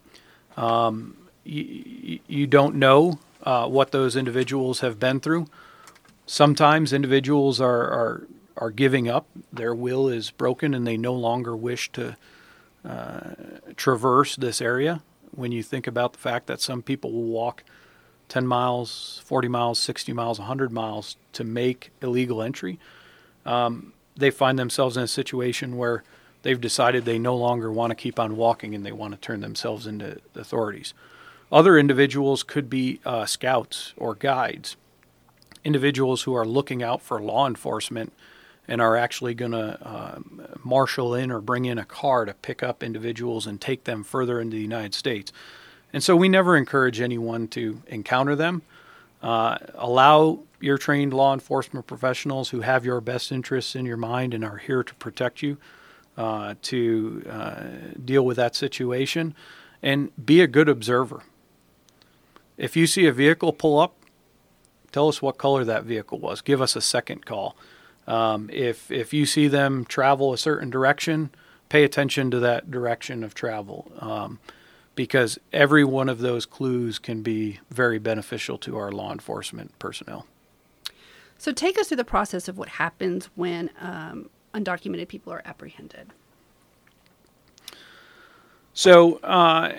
Um, 0.56 1.16
you, 1.44 2.20
you 2.26 2.46
don't 2.46 2.76
know 2.76 3.18
uh, 3.42 3.68
what 3.68 3.92
those 3.92 4.16
individuals 4.16 4.80
have 4.80 4.98
been 4.98 5.20
through. 5.20 5.46
Sometimes 6.28 6.92
individuals 6.92 7.58
are, 7.58 7.88
are 7.88 8.28
are 8.58 8.70
giving 8.70 9.08
up. 9.08 9.26
Their 9.52 9.74
will 9.74 10.08
is 10.08 10.30
broken, 10.30 10.74
and 10.74 10.86
they 10.86 10.96
no 10.96 11.14
longer 11.14 11.56
wish 11.56 11.90
to 11.92 12.16
uh, 12.84 13.30
traverse 13.76 14.36
this 14.36 14.60
area. 14.60 15.00
When 15.34 15.52
you 15.52 15.62
think 15.62 15.86
about 15.86 16.12
the 16.12 16.18
fact 16.18 16.46
that 16.48 16.60
some 16.60 16.82
people 16.82 17.12
will 17.12 17.22
walk 17.22 17.62
10 18.28 18.46
miles, 18.46 19.22
40 19.24 19.48
miles, 19.48 19.78
60 19.78 20.12
miles, 20.12 20.38
100 20.38 20.72
miles 20.72 21.16
to 21.32 21.44
make 21.44 21.92
illegal 22.02 22.42
entry, 22.42 22.78
um, 23.46 23.92
they 24.16 24.30
find 24.30 24.58
themselves 24.58 24.96
in 24.96 25.04
a 25.04 25.08
situation 25.08 25.76
where 25.76 26.02
they've 26.42 26.60
decided 26.60 27.04
they 27.04 27.18
no 27.18 27.36
longer 27.36 27.70
want 27.70 27.90
to 27.90 27.94
keep 27.94 28.18
on 28.18 28.36
walking 28.36 28.74
and 28.74 28.84
they 28.84 28.92
want 28.92 29.14
to 29.14 29.20
turn 29.20 29.40
themselves 29.40 29.86
into 29.86 30.20
authorities. 30.34 30.92
Other 31.50 31.78
individuals 31.78 32.42
could 32.42 32.68
be 32.68 33.00
uh, 33.06 33.24
scouts 33.24 33.94
or 33.96 34.14
guides, 34.14 34.76
individuals 35.64 36.22
who 36.22 36.34
are 36.34 36.44
looking 36.44 36.82
out 36.82 37.02
for 37.02 37.20
law 37.20 37.46
enforcement 37.46 38.12
and 38.66 38.80
are 38.82 38.96
actually 38.96 39.34
going 39.34 39.52
to 39.52 39.78
uh, 39.86 40.18
marshal 40.62 41.14
in 41.14 41.30
or 41.30 41.40
bring 41.40 41.64
in 41.64 41.78
a 41.78 41.84
car 41.84 42.24
to 42.26 42.34
pick 42.34 42.62
up 42.62 42.82
individuals 42.82 43.46
and 43.46 43.60
take 43.60 43.84
them 43.84 44.04
further 44.04 44.40
into 44.40 44.56
the 44.56 44.62
United 44.62 44.94
States. 44.94 45.32
And 45.92 46.02
so 46.02 46.14
we 46.14 46.28
never 46.28 46.56
encourage 46.56 47.00
anyone 47.00 47.48
to 47.48 47.82
encounter 47.86 48.36
them. 48.36 48.62
Uh, 49.22 49.56
allow 49.74 50.40
your 50.60 50.76
trained 50.76 51.14
law 51.14 51.32
enforcement 51.32 51.86
professionals 51.86 52.50
who 52.50 52.60
have 52.60 52.84
your 52.84 53.00
best 53.00 53.32
interests 53.32 53.74
in 53.74 53.86
your 53.86 53.96
mind 53.96 54.34
and 54.34 54.44
are 54.44 54.58
here 54.58 54.82
to 54.82 54.94
protect 54.96 55.42
you 55.42 55.56
uh, 56.16 56.54
to 56.62 57.24
uh, 57.30 57.64
deal 58.04 58.24
with 58.24 58.36
that 58.36 58.54
situation 58.54 59.34
and 59.82 60.10
be 60.24 60.40
a 60.40 60.46
good 60.46 60.68
observer. 60.68 61.22
If 62.56 62.76
you 62.76 62.86
see 62.86 63.06
a 63.06 63.12
vehicle 63.12 63.52
pull 63.52 63.78
up, 63.78 63.94
tell 64.92 65.08
us 65.08 65.22
what 65.22 65.38
color 65.38 65.64
that 65.64 65.84
vehicle 65.84 66.18
was. 66.18 66.40
Give 66.40 66.60
us 66.60 66.76
a 66.76 66.80
second 66.80 67.26
call. 67.26 67.56
Um, 68.06 68.48
if 68.52 68.90
if 68.90 69.12
you 69.12 69.26
see 69.26 69.48
them 69.48 69.84
travel 69.84 70.32
a 70.32 70.38
certain 70.38 70.70
direction, 70.70 71.30
pay 71.68 71.84
attention 71.84 72.30
to 72.30 72.40
that 72.40 72.70
direction 72.70 73.22
of 73.22 73.34
travel, 73.34 73.90
um, 73.98 74.38
because 74.94 75.38
every 75.52 75.84
one 75.84 76.08
of 76.08 76.18
those 76.18 76.46
clues 76.46 76.98
can 76.98 77.22
be 77.22 77.60
very 77.70 77.98
beneficial 77.98 78.56
to 78.58 78.76
our 78.76 78.90
law 78.90 79.12
enforcement 79.12 79.78
personnel. 79.78 80.26
So, 81.36 81.52
take 81.52 81.78
us 81.78 81.88
through 81.88 81.98
the 81.98 82.04
process 82.04 82.48
of 82.48 82.58
what 82.58 82.68
happens 82.68 83.28
when 83.34 83.70
um, 83.80 84.30
undocumented 84.54 85.08
people 85.08 85.32
are 85.32 85.42
apprehended. 85.44 86.12
So, 88.72 89.16
uh, 89.18 89.72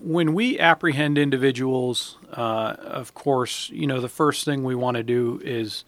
when 0.00 0.34
we 0.34 0.58
apprehend 0.58 1.18
individuals, 1.18 2.18
uh, 2.32 2.76
of 2.80 3.14
course, 3.14 3.70
you 3.70 3.86
know 3.86 4.00
the 4.00 4.08
first 4.08 4.44
thing 4.44 4.64
we 4.64 4.74
want 4.74 4.96
to 4.96 5.02
do 5.02 5.40
is 5.44 5.84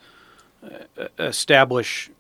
establish 1.19 2.11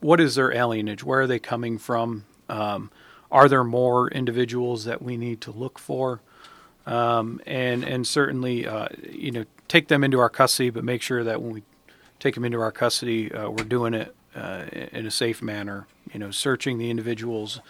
what 0.00 0.20
is 0.20 0.34
their 0.34 0.50
alienage, 0.50 1.02
where 1.02 1.20
are 1.20 1.26
they 1.26 1.38
coming 1.38 1.78
from, 1.78 2.24
um, 2.48 2.90
are 3.30 3.48
there 3.48 3.64
more 3.64 4.08
individuals 4.10 4.84
that 4.84 5.02
we 5.02 5.16
need 5.16 5.40
to 5.42 5.50
look 5.50 5.78
for, 5.78 6.20
um, 6.86 7.40
and 7.46 7.84
and 7.84 8.06
certainly 8.06 8.66
uh, 8.66 8.88
you 9.08 9.30
know 9.30 9.44
take 9.68 9.88
them 9.88 10.02
into 10.02 10.18
our 10.18 10.30
custody, 10.30 10.70
but 10.70 10.82
make 10.82 11.02
sure 11.02 11.22
that 11.22 11.40
when 11.40 11.52
we 11.52 11.62
take 12.18 12.34
them 12.34 12.44
into 12.44 12.60
our 12.60 12.72
custody, 12.72 13.32
uh, 13.32 13.48
we're 13.48 13.64
doing 13.64 13.94
it 13.94 14.14
uh, 14.34 14.64
in 14.72 15.06
a 15.06 15.10
safe 15.10 15.42
manner. 15.42 15.86
You 16.12 16.18
know, 16.18 16.30
searching 16.30 16.78
the 16.78 16.90
individuals. 16.90 17.60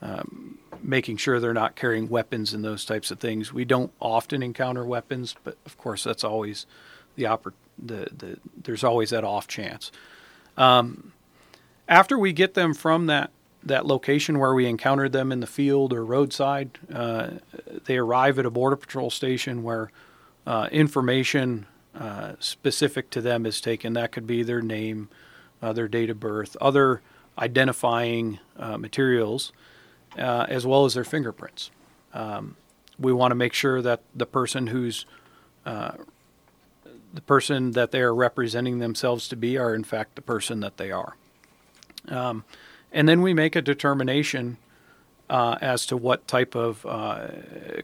Um, 0.00 0.58
making 0.82 1.16
sure 1.16 1.40
they're 1.40 1.54
not 1.54 1.76
carrying 1.76 2.08
weapons 2.08 2.52
and 2.54 2.64
those 2.64 2.84
types 2.84 3.10
of 3.10 3.18
things. 3.18 3.52
We 3.52 3.64
don't 3.64 3.92
often 4.00 4.42
encounter 4.42 4.84
weapons, 4.84 5.34
but 5.44 5.56
of 5.66 5.76
course 5.78 6.04
that's 6.04 6.24
always 6.24 6.66
the 7.16 7.26
opportunity 7.26 7.58
the, 7.78 8.08
the 8.16 8.38
there's 8.62 8.84
always 8.84 9.10
that 9.10 9.24
off 9.24 9.46
chance. 9.48 9.90
Um, 10.56 11.12
after 11.88 12.18
we 12.18 12.32
get 12.32 12.54
them 12.54 12.74
from 12.74 13.06
that 13.06 13.30
that 13.62 13.86
location 13.86 14.38
where 14.38 14.52
we 14.52 14.66
encountered 14.66 15.12
them 15.12 15.32
in 15.32 15.40
the 15.40 15.46
field 15.46 15.92
or 15.92 16.04
roadside, 16.04 16.78
uh, 16.92 17.30
they 17.86 17.96
arrive 17.96 18.38
at 18.38 18.44
a 18.44 18.50
border 18.50 18.76
patrol 18.76 19.10
station 19.10 19.62
where 19.62 19.90
uh, 20.46 20.68
information 20.70 21.64
uh, 21.98 22.32
specific 22.38 23.08
to 23.08 23.22
them 23.22 23.46
is 23.46 23.62
taken. 23.62 23.94
That 23.94 24.12
could 24.12 24.26
be 24.26 24.42
their 24.42 24.60
name, 24.60 25.08
uh, 25.62 25.72
their 25.72 25.88
date 25.88 26.10
of 26.10 26.20
birth, 26.20 26.58
other 26.60 27.00
identifying 27.38 28.38
uh, 28.58 28.76
materials, 28.76 29.50
uh, 30.18 30.46
as 30.48 30.66
well 30.66 30.84
as 30.84 30.94
their 30.94 31.04
fingerprints. 31.04 31.70
Um, 32.12 32.56
we 32.98 33.12
want 33.12 33.32
to 33.32 33.36
make 33.36 33.52
sure 33.52 33.82
that 33.82 34.02
the 34.14 34.26
person 34.26 34.68
who's 34.68 35.06
the 37.14 37.22
person 37.22 37.70
that 37.72 37.92
they 37.92 38.00
are 38.00 38.14
representing 38.14 38.80
themselves 38.80 39.28
to 39.28 39.36
be 39.36 39.56
are 39.56 39.74
in 39.74 39.84
fact 39.84 40.16
the 40.16 40.22
person 40.22 40.60
that 40.60 40.76
they 40.76 40.90
are. 40.90 41.16
Um, 42.08 42.44
and 42.92 43.08
then 43.08 43.22
we 43.22 43.32
make 43.32 43.56
a 43.56 43.62
determination 43.62 44.58
uh, 45.30 45.56
as 45.60 45.86
to 45.86 45.96
what 45.96 46.26
type 46.28 46.54
of 46.54 46.84
uh, 46.84 47.28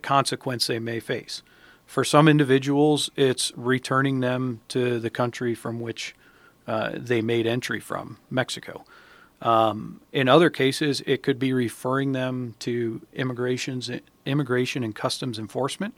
consequence 0.02 0.66
they 0.66 0.78
may 0.78 1.00
face. 1.00 1.42
For 1.86 2.04
some 2.04 2.28
individuals, 2.28 3.10
it's 3.16 3.52
returning 3.56 4.20
them 4.20 4.60
to 4.68 5.00
the 5.00 5.10
country 5.10 5.54
from 5.54 5.80
which 5.80 6.14
uh, 6.66 6.90
they 6.94 7.22
made 7.22 7.46
entry 7.46 7.80
from, 7.80 8.18
Mexico. 8.30 8.84
Um, 9.42 10.00
in 10.12 10.28
other 10.28 10.50
cases, 10.50 11.02
it 11.06 11.22
could 11.22 11.38
be 11.38 11.52
referring 11.52 12.12
them 12.12 12.54
to 12.60 13.00
immigration's, 13.14 13.90
immigration 14.26 14.84
and 14.84 14.94
customs 14.94 15.38
enforcement 15.38 15.94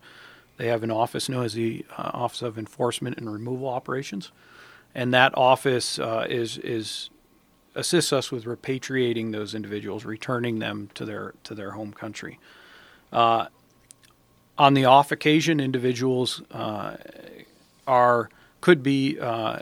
they 0.57 0.69
have 0.69 0.83
an 0.83 0.91
office 0.91 1.29
known 1.29 1.45
as 1.45 1.55
the 1.55 1.85
uh, 1.99 2.11
Office 2.15 2.43
of 2.43 2.59
Enforcement 2.59 3.17
and 3.19 3.33
Removal 3.33 3.69
Operations, 3.69 4.31
and 4.95 5.13
that 5.15 5.37
office 5.37 5.99
uh, 5.99 6.27
is 6.29 6.59
is 6.59 7.11
assists 7.75 8.13
us 8.13 8.31
with 8.31 8.45
repatriating 8.45 9.33
those 9.33 9.55
individuals, 9.55 10.05
returning 10.05 10.59
them 10.59 10.91
to 10.95 11.05
their 11.05 11.35
to 11.45 11.55
their 11.55 11.73
home 11.73 11.93
country. 11.93 12.39
Uh, 13.13 13.47
on 14.59 14.75
the 14.75 14.85
off 14.85 15.11
occasion, 15.11 15.59
individuals 15.59 16.43
uh, 16.51 16.97
are 17.87 18.29
could 18.61 18.83
be 18.83 19.19
uh, 19.19 19.61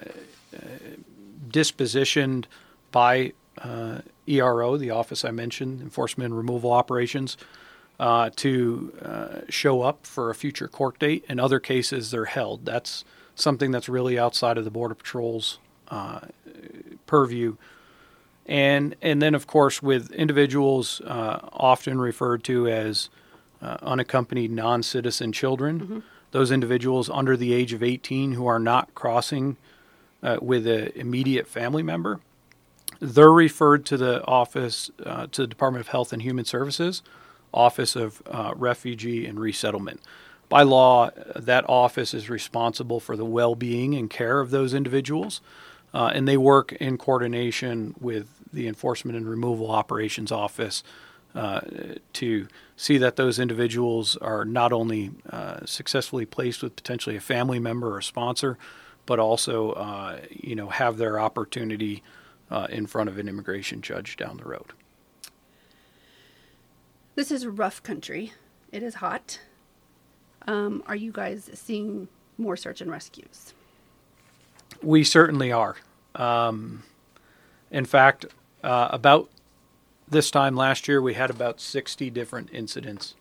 dispositioned 1.48 2.44
by 2.90 3.32
uh, 3.62 4.00
ERO, 4.26 4.76
the 4.76 4.90
office 4.90 5.24
I 5.24 5.30
mentioned, 5.30 5.80
Enforcement 5.80 6.30
and 6.30 6.36
Removal 6.36 6.72
Operations 6.72 7.36
uh, 7.98 8.30
to 8.36 8.92
uh, 9.02 9.40
show 9.48 9.82
up 9.82 10.06
for 10.06 10.30
a 10.30 10.34
future 10.34 10.68
court 10.68 10.98
date. 10.98 11.24
In 11.28 11.38
other 11.38 11.60
cases, 11.60 12.10
they're 12.10 12.24
held. 12.24 12.64
That's 12.64 13.04
something 13.34 13.70
that's 13.70 13.88
really 13.88 14.18
outside 14.18 14.56
of 14.58 14.64
the 14.64 14.70
Border 14.70 14.94
Patrol's 14.94 15.58
uh, 15.88 16.20
purview. 17.06 17.56
And 18.46 18.96
and 19.02 19.20
then 19.20 19.34
of 19.34 19.46
course 19.46 19.82
with 19.82 20.10
individuals 20.12 21.00
uh, 21.02 21.40
often 21.52 22.00
referred 22.00 22.42
to 22.44 22.68
as 22.68 23.10
uh, 23.62 23.76
unaccompanied 23.82 24.50
non-citizen 24.50 25.32
children, 25.32 25.80
mm-hmm. 25.80 25.98
those 26.30 26.50
individuals 26.50 27.10
under 27.10 27.36
the 27.36 27.52
age 27.52 27.72
of 27.72 27.82
18 27.82 28.32
who 28.32 28.46
are 28.46 28.58
not 28.58 28.94
crossing 28.94 29.56
uh, 30.22 30.38
with 30.40 30.66
an 30.66 30.90
immediate 30.94 31.46
family 31.46 31.82
member, 31.82 32.20
they're 33.00 33.32
referred 33.32 33.84
to 33.86 33.96
the 33.96 34.24
office 34.26 34.90
to 34.98 35.42
the 35.42 35.46
Department 35.46 35.80
of 35.80 35.88
Health 35.88 36.12
and 36.12 36.22
Human 36.22 36.44
Services 36.44 37.02
Office 37.52 37.96
of 37.96 38.22
uh, 38.30 38.52
Refugee 38.54 39.26
and 39.26 39.40
Resettlement. 39.40 40.00
by 40.48 40.62
law, 40.62 41.10
that 41.34 41.64
office 41.68 42.14
is 42.14 42.30
responsible 42.30 43.00
for 43.00 43.16
the 43.16 43.24
well 43.24 43.54
being 43.54 43.94
and 43.94 44.08
care 44.08 44.40
of 44.40 44.50
those 44.50 44.74
individuals. 44.74 45.40
Uh, 45.92 46.12
and 46.14 46.28
they 46.28 46.36
work 46.36 46.72
in 46.74 46.96
coordination 46.96 47.94
with 48.00 48.28
the 48.52 48.68
Enforcement 48.68 49.16
and 49.16 49.28
Removal 49.28 49.70
Operations 49.70 50.30
Office 50.30 50.84
uh, 51.34 51.60
to 52.12 52.48
see 52.76 52.98
that 52.98 53.16
those 53.16 53.38
individuals 53.38 54.16
are 54.16 54.44
not 54.44 54.72
only 54.72 55.10
uh, 55.30 55.64
successfully 55.64 56.26
placed 56.26 56.62
with 56.62 56.76
potentially 56.76 57.16
a 57.16 57.20
family 57.20 57.58
member 57.58 57.94
or 57.94 58.00
sponsor, 58.00 58.58
but 59.06 59.18
also, 59.18 59.72
uh, 59.72 60.18
you 60.30 60.54
know, 60.54 60.68
have 60.68 60.96
their 60.96 61.18
opportunity 61.18 62.02
uh, 62.50 62.66
in 62.70 62.86
front 62.86 63.08
of 63.08 63.18
an 63.18 63.28
immigration 63.28 63.80
judge 63.80 64.16
down 64.16 64.36
the 64.36 64.44
road. 64.44 64.72
This 67.14 67.30
is 67.30 67.46
rough 67.46 67.82
country. 67.82 68.32
It 68.72 68.82
is 68.82 68.96
hot. 68.96 69.40
Um, 70.46 70.82
are 70.86 70.96
you 70.96 71.12
guys 71.12 71.50
seeing 71.54 72.08
more 72.38 72.56
search 72.56 72.80
and 72.80 72.90
rescues? 72.90 73.52
We 74.82 75.04
certainly 75.04 75.52
are. 75.52 75.76
Um, 76.14 76.84
in 77.70 77.84
fact, 77.84 78.26
uh, 78.64 78.88
about 78.90 79.28
this 80.08 80.30
time 80.30 80.56
last 80.56 80.88
year, 80.88 81.00
we 81.00 81.14
had 81.14 81.30
about 81.30 81.60
60 81.60 82.10
different 82.10 82.48
incidents 82.52 83.14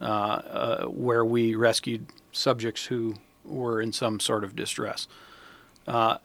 uh, 0.00 0.04
uh, 0.04 0.84
where 0.86 1.24
we 1.24 1.54
rescued 1.54 2.06
subjects 2.32 2.86
who 2.86 3.14
were 3.44 3.80
in 3.80 3.92
some 3.92 4.18
sort 4.20 4.44
of 4.44 4.56
distress. 4.56 5.06
Uh, 5.86 6.18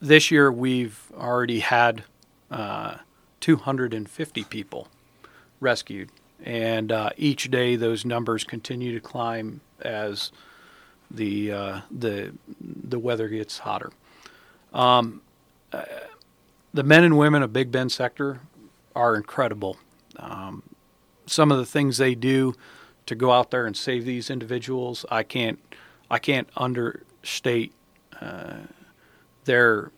this 0.00 0.30
year, 0.30 0.50
we've 0.50 1.00
already 1.16 1.60
had 1.60 2.04
uh, 2.50 2.96
250 3.40 4.44
people 4.44 4.88
rescued, 5.60 6.10
and 6.42 6.90
uh, 6.90 7.10
each 7.16 7.50
day 7.50 7.76
those 7.76 8.04
numbers 8.04 8.44
continue 8.44 8.92
to 8.92 9.00
climb 9.00 9.60
as 9.80 10.32
the 11.10 11.52
uh, 11.52 11.80
the 11.90 12.32
the 12.60 12.98
weather 12.98 13.28
gets 13.28 13.58
hotter. 13.58 13.90
Um, 14.72 15.22
the 16.72 16.84
men 16.84 17.04
and 17.04 17.18
women 17.18 17.42
of 17.42 17.52
Big 17.52 17.72
Bend 17.72 17.92
sector 17.92 18.40
are 18.94 19.16
incredible. 19.16 19.76
Um, 20.16 20.62
some 21.26 21.50
of 21.50 21.58
the 21.58 21.66
things 21.66 21.98
they 21.98 22.14
do 22.14 22.54
to 23.06 23.14
go 23.14 23.32
out 23.32 23.50
there 23.50 23.66
and 23.66 23.76
save 23.76 24.04
these 24.04 24.30
individuals, 24.30 25.04
I 25.10 25.22
can't, 25.22 25.58
I 26.10 26.18
can't 26.18 26.48
understate 26.56 27.72
uh, 28.20 28.54
their 29.44 29.90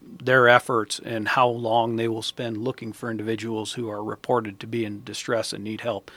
their 0.00 0.48
efforts 0.48 0.98
and 1.04 1.28
how 1.28 1.46
long 1.46 1.96
they 1.96 2.08
will 2.08 2.22
spend 2.22 2.56
looking 2.56 2.94
for 2.94 3.10
individuals 3.10 3.74
who 3.74 3.90
are 3.90 4.02
reported 4.02 4.58
to 4.58 4.66
be 4.66 4.84
in 4.84 5.04
distress 5.04 5.52
and 5.52 5.62
need 5.62 5.82
help. 5.82 6.10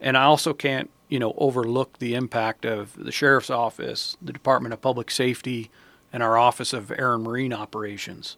And 0.00 0.16
I 0.16 0.24
also 0.24 0.52
can't, 0.52 0.90
you 1.08 1.20
know, 1.20 1.32
overlook 1.36 1.98
the 1.98 2.14
impact 2.14 2.64
of 2.64 2.96
the 2.96 3.12
sheriff's 3.12 3.50
office, 3.50 4.16
the 4.20 4.32
Department 4.32 4.72
of 4.72 4.80
Public 4.80 5.12
Safety, 5.12 5.70
and 6.12 6.24
our 6.24 6.36
Office 6.36 6.72
of 6.72 6.90
Air 6.90 7.14
and 7.14 7.22
Marine 7.22 7.52
Operations 7.52 8.36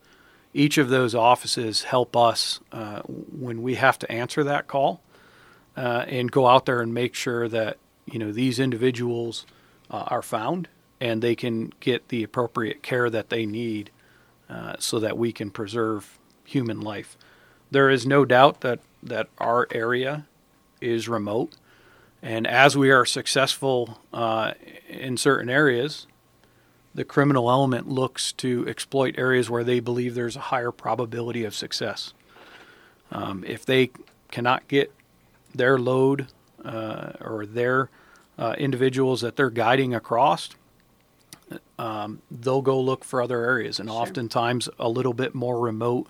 each 0.52 0.78
of 0.78 0.88
those 0.88 1.14
offices 1.14 1.84
help 1.84 2.16
us 2.16 2.60
uh, 2.72 3.00
when 3.02 3.62
we 3.62 3.76
have 3.76 3.98
to 3.98 4.10
answer 4.10 4.42
that 4.44 4.66
call 4.66 5.00
uh, 5.76 6.04
and 6.08 6.30
go 6.30 6.46
out 6.46 6.66
there 6.66 6.80
and 6.80 6.92
make 6.92 7.14
sure 7.14 7.48
that 7.48 7.78
you 8.06 8.18
know 8.18 8.32
these 8.32 8.58
individuals 8.58 9.46
uh, 9.90 10.04
are 10.08 10.22
found 10.22 10.68
and 11.00 11.22
they 11.22 11.34
can 11.34 11.72
get 11.80 12.08
the 12.08 12.22
appropriate 12.22 12.82
care 12.82 13.08
that 13.08 13.30
they 13.30 13.46
need 13.46 13.90
uh, 14.48 14.74
so 14.78 14.98
that 14.98 15.16
we 15.16 15.32
can 15.32 15.50
preserve 15.50 16.18
human 16.44 16.80
life. 16.80 17.16
There 17.70 17.88
is 17.88 18.06
no 18.06 18.24
doubt 18.24 18.60
that 18.60 18.80
that 19.02 19.28
our 19.38 19.66
area 19.70 20.26
is 20.80 21.08
remote, 21.08 21.56
and 22.22 22.46
as 22.46 22.76
we 22.76 22.90
are 22.90 23.06
successful 23.06 23.98
uh, 24.12 24.52
in 24.88 25.16
certain 25.16 25.48
areas, 25.48 26.06
the 26.94 27.04
criminal 27.04 27.50
element 27.50 27.88
looks 27.88 28.32
to 28.32 28.66
exploit 28.68 29.14
areas 29.16 29.48
where 29.48 29.64
they 29.64 29.80
believe 29.80 30.14
there's 30.14 30.36
a 30.36 30.40
higher 30.40 30.72
probability 30.72 31.44
of 31.44 31.54
success. 31.54 32.12
Um, 33.12 33.44
if 33.46 33.64
they 33.64 33.90
cannot 34.30 34.68
get 34.68 34.92
their 35.54 35.78
load 35.78 36.26
uh, 36.64 37.12
or 37.20 37.46
their 37.46 37.88
uh, 38.38 38.54
individuals 38.58 39.20
that 39.20 39.36
they're 39.36 39.50
guiding 39.50 39.94
across, 39.94 40.50
um, 41.78 42.22
they'll 42.30 42.62
go 42.62 42.80
look 42.80 43.04
for 43.04 43.22
other 43.22 43.44
areas, 43.44 43.80
and 43.80 43.88
sure. 43.88 44.00
oftentimes 44.00 44.68
a 44.78 44.88
little 44.88 45.14
bit 45.14 45.34
more 45.34 45.58
remote 45.58 46.08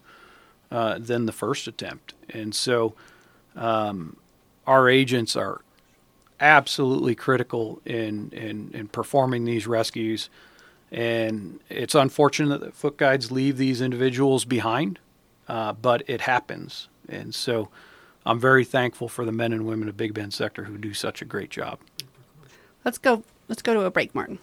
uh, 0.71 0.99
than 0.99 1.27
the 1.27 1.33
first 1.33 1.67
attempt. 1.67 2.15
And 2.29 2.55
so, 2.55 2.95
um, 3.57 4.17
our 4.67 4.89
agents 4.89 5.37
are 5.37 5.63
absolutely 6.41 7.15
critical 7.15 7.81
in, 7.85 8.31
in, 8.31 8.71
in 8.73 8.89
performing 8.89 9.45
these 9.45 9.67
rescues. 9.67 10.31
And 10.91 11.61
it's 11.69 11.95
unfortunate 11.95 12.61
that 12.61 12.75
foot 12.75 12.97
guides 12.97 13.31
leave 13.31 13.59
these 13.59 13.81
individuals 13.81 14.45
behind, 14.45 14.99
uh, 15.49 15.73
but 15.75 16.03
it 16.09 16.23
happens. 16.23 16.89
And 17.09 17.35
so 17.35 17.69
I'm 18.25 18.41
very 18.41 18.65
thankful 18.65 19.09
for 19.09 19.25
the 19.25 19.33
men 19.33 19.53
and 19.53 19.67
women 19.67 19.89
of 19.89 19.97
Big 19.97 20.15
Bend 20.15 20.33
sector 20.33 20.65
who 20.65 20.79
do 20.79 20.95
such 20.95 21.23
a 21.23 21.25
great 21.25 21.51
job. 21.51 21.79
Let's 22.85 22.99
go. 22.99 23.23
Let's 23.49 23.63
go 23.63 23.75
to 23.75 23.83
a 23.83 23.91
break, 23.91 24.15
Martin. 24.15 24.39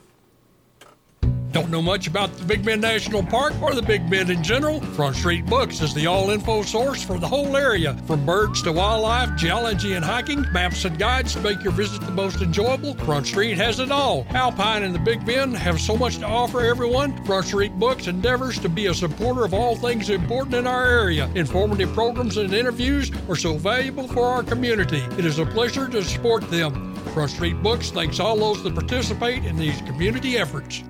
Don't 1.52 1.70
know 1.72 1.82
much 1.82 2.08
about 2.08 2.32
the 2.34 2.44
Big 2.44 2.64
Bend 2.64 2.82
National 2.82 3.24
Park 3.24 3.54
or 3.62 3.74
the 3.74 3.82
Big 3.82 4.10
Bend 4.10 4.30
in 4.30 4.44
general? 4.44 4.82
Front 4.82 5.16
Street 5.16 5.46
Books 5.46 5.82
is 5.82 5.94
the 5.94 6.06
all 6.06 6.30
info 6.30 6.62
source 6.62 7.02
for 7.02 7.18
the 7.18 7.28
whole 7.28 7.56
area. 7.56 7.96
From 8.06 8.26
birds 8.26 8.62
to 8.64 8.72
wildlife, 8.74 9.36
geology, 9.38 9.94
and 9.94 10.04
hiking, 10.04 10.46
maps 10.52 10.84
and 10.84 11.00
guides 11.00 11.34
to 11.34 11.42
make 11.42 11.64
your 11.64 11.72
visit 11.72 12.02
the 12.02 12.12
most 12.12 12.42
enjoyable. 12.42 12.96
Front 12.96 13.28
Street 13.28 13.58
has 13.58 13.80
it 13.80 13.92
all. 13.92 14.28
Alpine 14.32 14.84
and 14.84 14.94
the 14.94 15.00
Big 15.00 15.26
Bend 15.26 15.56
have 15.56 15.80
so 15.80 15.96
much 15.96 16.18
to 16.18 16.26
offer 16.26 16.66
everyone. 16.66 17.24
Front 17.26 17.46
Street 17.46 17.74
Books 17.80 18.08
endeavors 18.08 18.60
to 18.60 18.68
be 18.68 18.88
a 18.88 18.94
supporter 18.94 19.46
of 19.46 19.54
all 19.54 19.76
things 19.76 20.10
important 20.10 20.54
in 20.54 20.68
our 20.68 20.86
area. 20.86 21.30
Informative 21.34 21.94
programs 21.94 22.36
and 22.36 22.54
interviews 22.54 23.10
are 23.30 23.38
so 23.38 23.58
valuable 23.58 24.08
for 24.10 24.26
our 24.26 24.44
community. 24.44 25.04
It 25.18 25.26
is 25.26 25.40
a 25.40 25.46
pleasure 25.46 25.88
to 25.88 26.04
support 26.04 26.50
them. 26.52 26.94
Front 27.14 27.32
Street 27.32 27.64
Books 27.64 27.90
thanks 27.90 28.20
all 28.20 28.38
those 28.38 28.62
that 28.64 28.76
participate 28.76 29.46
in 29.46 29.56
these 29.56 29.82
community 29.84 30.38
efforts. 30.38 30.84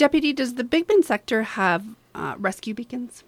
Deputy, 0.00 0.32
does 0.32 0.54
the 0.54 0.64
Big 0.64 0.86
Bend 0.86 1.04
sector 1.04 1.42
have 1.42 1.84
uh, 2.14 2.34
rescue 2.38 2.72
beacons? 2.72 3.22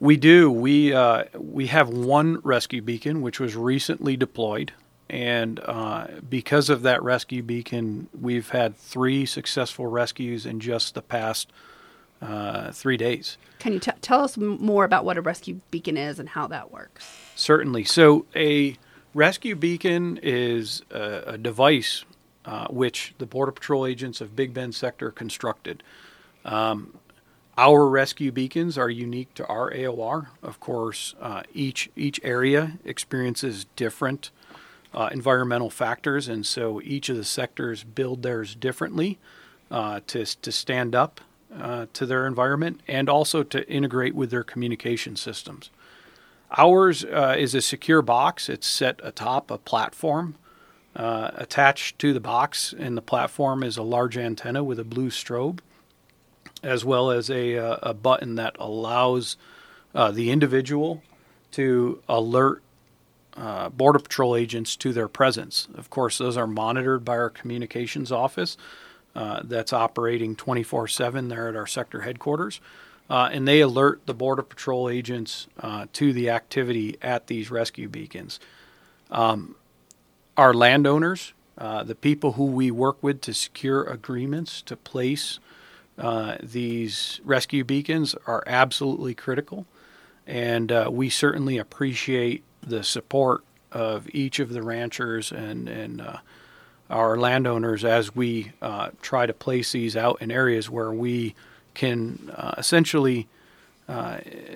We 0.00 0.16
do. 0.16 0.50
We 0.50 0.94
uh, 0.94 1.24
we 1.36 1.66
have 1.66 1.90
one 1.90 2.40
rescue 2.42 2.80
beacon 2.80 3.20
which 3.20 3.38
was 3.38 3.54
recently 3.54 4.16
deployed, 4.16 4.72
and 5.10 5.60
uh, 5.60 6.06
because 6.30 6.70
of 6.70 6.80
that 6.84 7.02
rescue 7.02 7.42
beacon, 7.42 8.08
we've 8.18 8.48
had 8.48 8.74
three 8.74 9.26
successful 9.26 9.86
rescues 9.86 10.46
in 10.46 10.60
just 10.60 10.94
the 10.94 11.02
past 11.02 11.52
uh, 12.22 12.72
three 12.72 12.96
days. 12.96 13.36
Can 13.58 13.74
you 13.74 13.80
t- 13.80 13.92
tell 14.00 14.24
us 14.24 14.38
more 14.38 14.86
about 14.86 15.04
what 15.04 15.18
a 15.18 15.20
rescue 15.20 15.60
beacon 15.70 15.98
is 15.98 16.18
and 16.18 16.30
how 16.30 16.46
that 16.46 16.72
works? 16.72 17.06
Certainly. 17.36 17.84
So 17.84 18.24
a 18.34 18.78
rescue 19.12 19.56
beacon 19.56 20.18
is 20.22 20.80
a, 20.90 21.34
a 21.34 21.36
device 21.36 22.06
uh, 22.44 22.66
which 22.68 23.14
the 23.18 23.26
Border 23.26 23.52
Patrol 23.52 23.86
agents 23.86 24.20
of 24.20 24.36
Big 24.36 24.52
Bend 24.52 24.74
sector 24.74 25.10
constructed. 25.10 25.82
Um, 26.44 26.98
our 27.56 27.86
rescue 27.88 28.32
beacons 28.32 28.76
are 28.76 28.90
unique 28.90 29.32
to 29.34 29.46
our 29.46 29.70
AOR. 29.70 30.28
Of 30.42 30.58
course, 30.60 31.14
uh, 31.20 31.42
each 31.52 31.90
each 31.94 32.20
area 32.24 32.78
experiences 32.84 33.66
different 33.76 34.30
uh, 34.92 35.08
environmental 35.12 35.70
factors, 35.70 36.28
and 36.28 36.44
so 36.44 36.80
each 36.82 37.08
of 37.08 37.16
the 37.16 37.24
sectors 37.24 37.84
build 37.84 38.22
theirs 38.22 38.54
differently 38.54 39.18
uh, 39.70 40.00
to 40.08 40.24
to 40.24 40.50
stand 40.50 40.94
up 40.94 41.20
uh, 41.56 41.86
to 41.92 42.06
their 42.06 42.26
environment 42.26 42.80
and 42.88 43.08
also 43.08 43.42
to 43.44 43.68
integrate 43.70 44.14
with 44.14 44.30
their 44.30 44.44
communication 44.44 45.14
systems. 45.14 45.70
Ours 46.56 47.04
uh, 47.04 47.34
is 47.38 47.54
a 47.54 47.62
secure 47.62 48.02
box. 48.02 48.48
It's 48.48 48.66
set 48.66 49.00
atop 49.02 49.50
a 49.50 49.58
platform 49.58 50.34
uh, 50.96 51.32
attached 51.34 51.98
to 51.98 52.12
the 52.12 52.20
box 52.20 52.72
in 52.72 52.94
the 52.94 53.02
platform 53.02 53.62
is 53.62 53.76
a 53.76 53.82
large 53.82 54.16
antenna 54.16 54.62
with 54.62 54.78
a 54.78 54.84
blue 54.84 55.10
strobe, 55.10 55.58
as 56.62 56.84
well 56.84 57.10
as 57.10 57.28
a, 57.30 57.58
uh, 57.58 57.78
a 57.82 57.94
button 57.94 58.36
that 58.36 58.54
allows 58.58 59.36
uh, 59.94 60.10
the 60.10 60.30
individual 60.30 61.02
to 61.50 62.00
alert 62.08 62.62
uh, 63.36 63.68
Border 63.70 63.98
Patrol 63.98 64.36
agents 64.36 64.76
to 64.76 64.92
their 64.92 65.08
presence. 65.08 65.66
Of 65.74 65.90
course, 65.90 66.18
those 66.18 66.36
are 66.36 66.46
monitored 66.46 67.04
by 67.04 67.16
our 67.16 67.30
communications 67.30 68.12
office 68.12 68.56
uh, 69.16 69.40
that's 69.42 69.72
operating 69.72 70.36
24 70.36 70.86
7 70.86 71.28
there 71.28 71.48
at 71.48 71.56
our 71.56 71.66
sector 71.66 72.02
headquarters. 72.02 72.60
Uh, 73.10 73.28
and 73.32 73.46
they 73.46 73.60
alert 73.60 74.00
the 74.06 74.14
Border 74.14 74.42
Patrol 74.42 74.88
agents 74.88 75.46
to 75.92 76.12
the 76.12 76.30
activity 76.30 76.96
at 77.02 77.26
these 77.26 77.50
rescue 77.50 77.86
beacons. 77.86 78.40
Um, 79.10 79.56
our 80.36 80.54
landowners, 80.54 81.32
uh, 81.58 81.84
the 81.84 81.94
people 81.94 82.32
who 82.32 82.46
we 82.46 82.70
work 82.70 83.02
with 83.02 83.20
to 83.22 83.34
secure 83.34 83.84
agreements 83.84 84.62
to 84.62 84.76
place 84.76 85.38
uh, 85.98 86.36
these 86.42 87.20
rescue 87.24 87.62
beacons, 87.64 88.16
are 88.26 88.42
absolutely 88.46 89.14
critical. 89.14 89.66
and 90.26 90.72
uh, 90.72 90.88
we 90.90 91.08
certainly 91.10 91.58
appreciate 91.58 92.42
the 92.62 92.82
support 92.82 93.44
of 93.70 94.08
each 94.14 94.40
of 94.40 94.50
the 94.50 94.62
ranchers 94.62 95.30
and 95.32 95.68
and 95.68 96.00
uh, 96.00 96.16
our 96.90 97.16
landowners 97.18 97.84
as 97.84 98.14
we 98.14 98.52
uh, 98.62 98.90
try 99.02 99.26
to 99.26 99.32
place 99.32 99.72
these 99.72 99.96
out 99.96 100.20
in 100.22 100.30
areas 100.30 100.70
where 100.70 100.92
we 100.92 101.34
can 101.74 102.30
uh, 102.36 102.54
essentially 102.58 103.26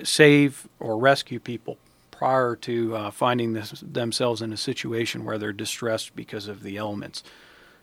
save 0.03 0.67
or 0.81 0.97
rescue 0.99 1.39
people 1.39 1.77
prior 2.19 2.57
to 2.57 2.97
uh, 2.97 3.11
finding 3.13 3.53
this, 3.53 3.81
themselves 3.87 4.43
in 4.43 4.53
a 4.53 4.57
situation 4.57 5.25
where 5.25 5.39
they're 5.39 5.53
distressed 5.53 6.17
because 6.17 6.49
of 6.49 6.65
the 6.65 6.77
elements. 6.77 7.23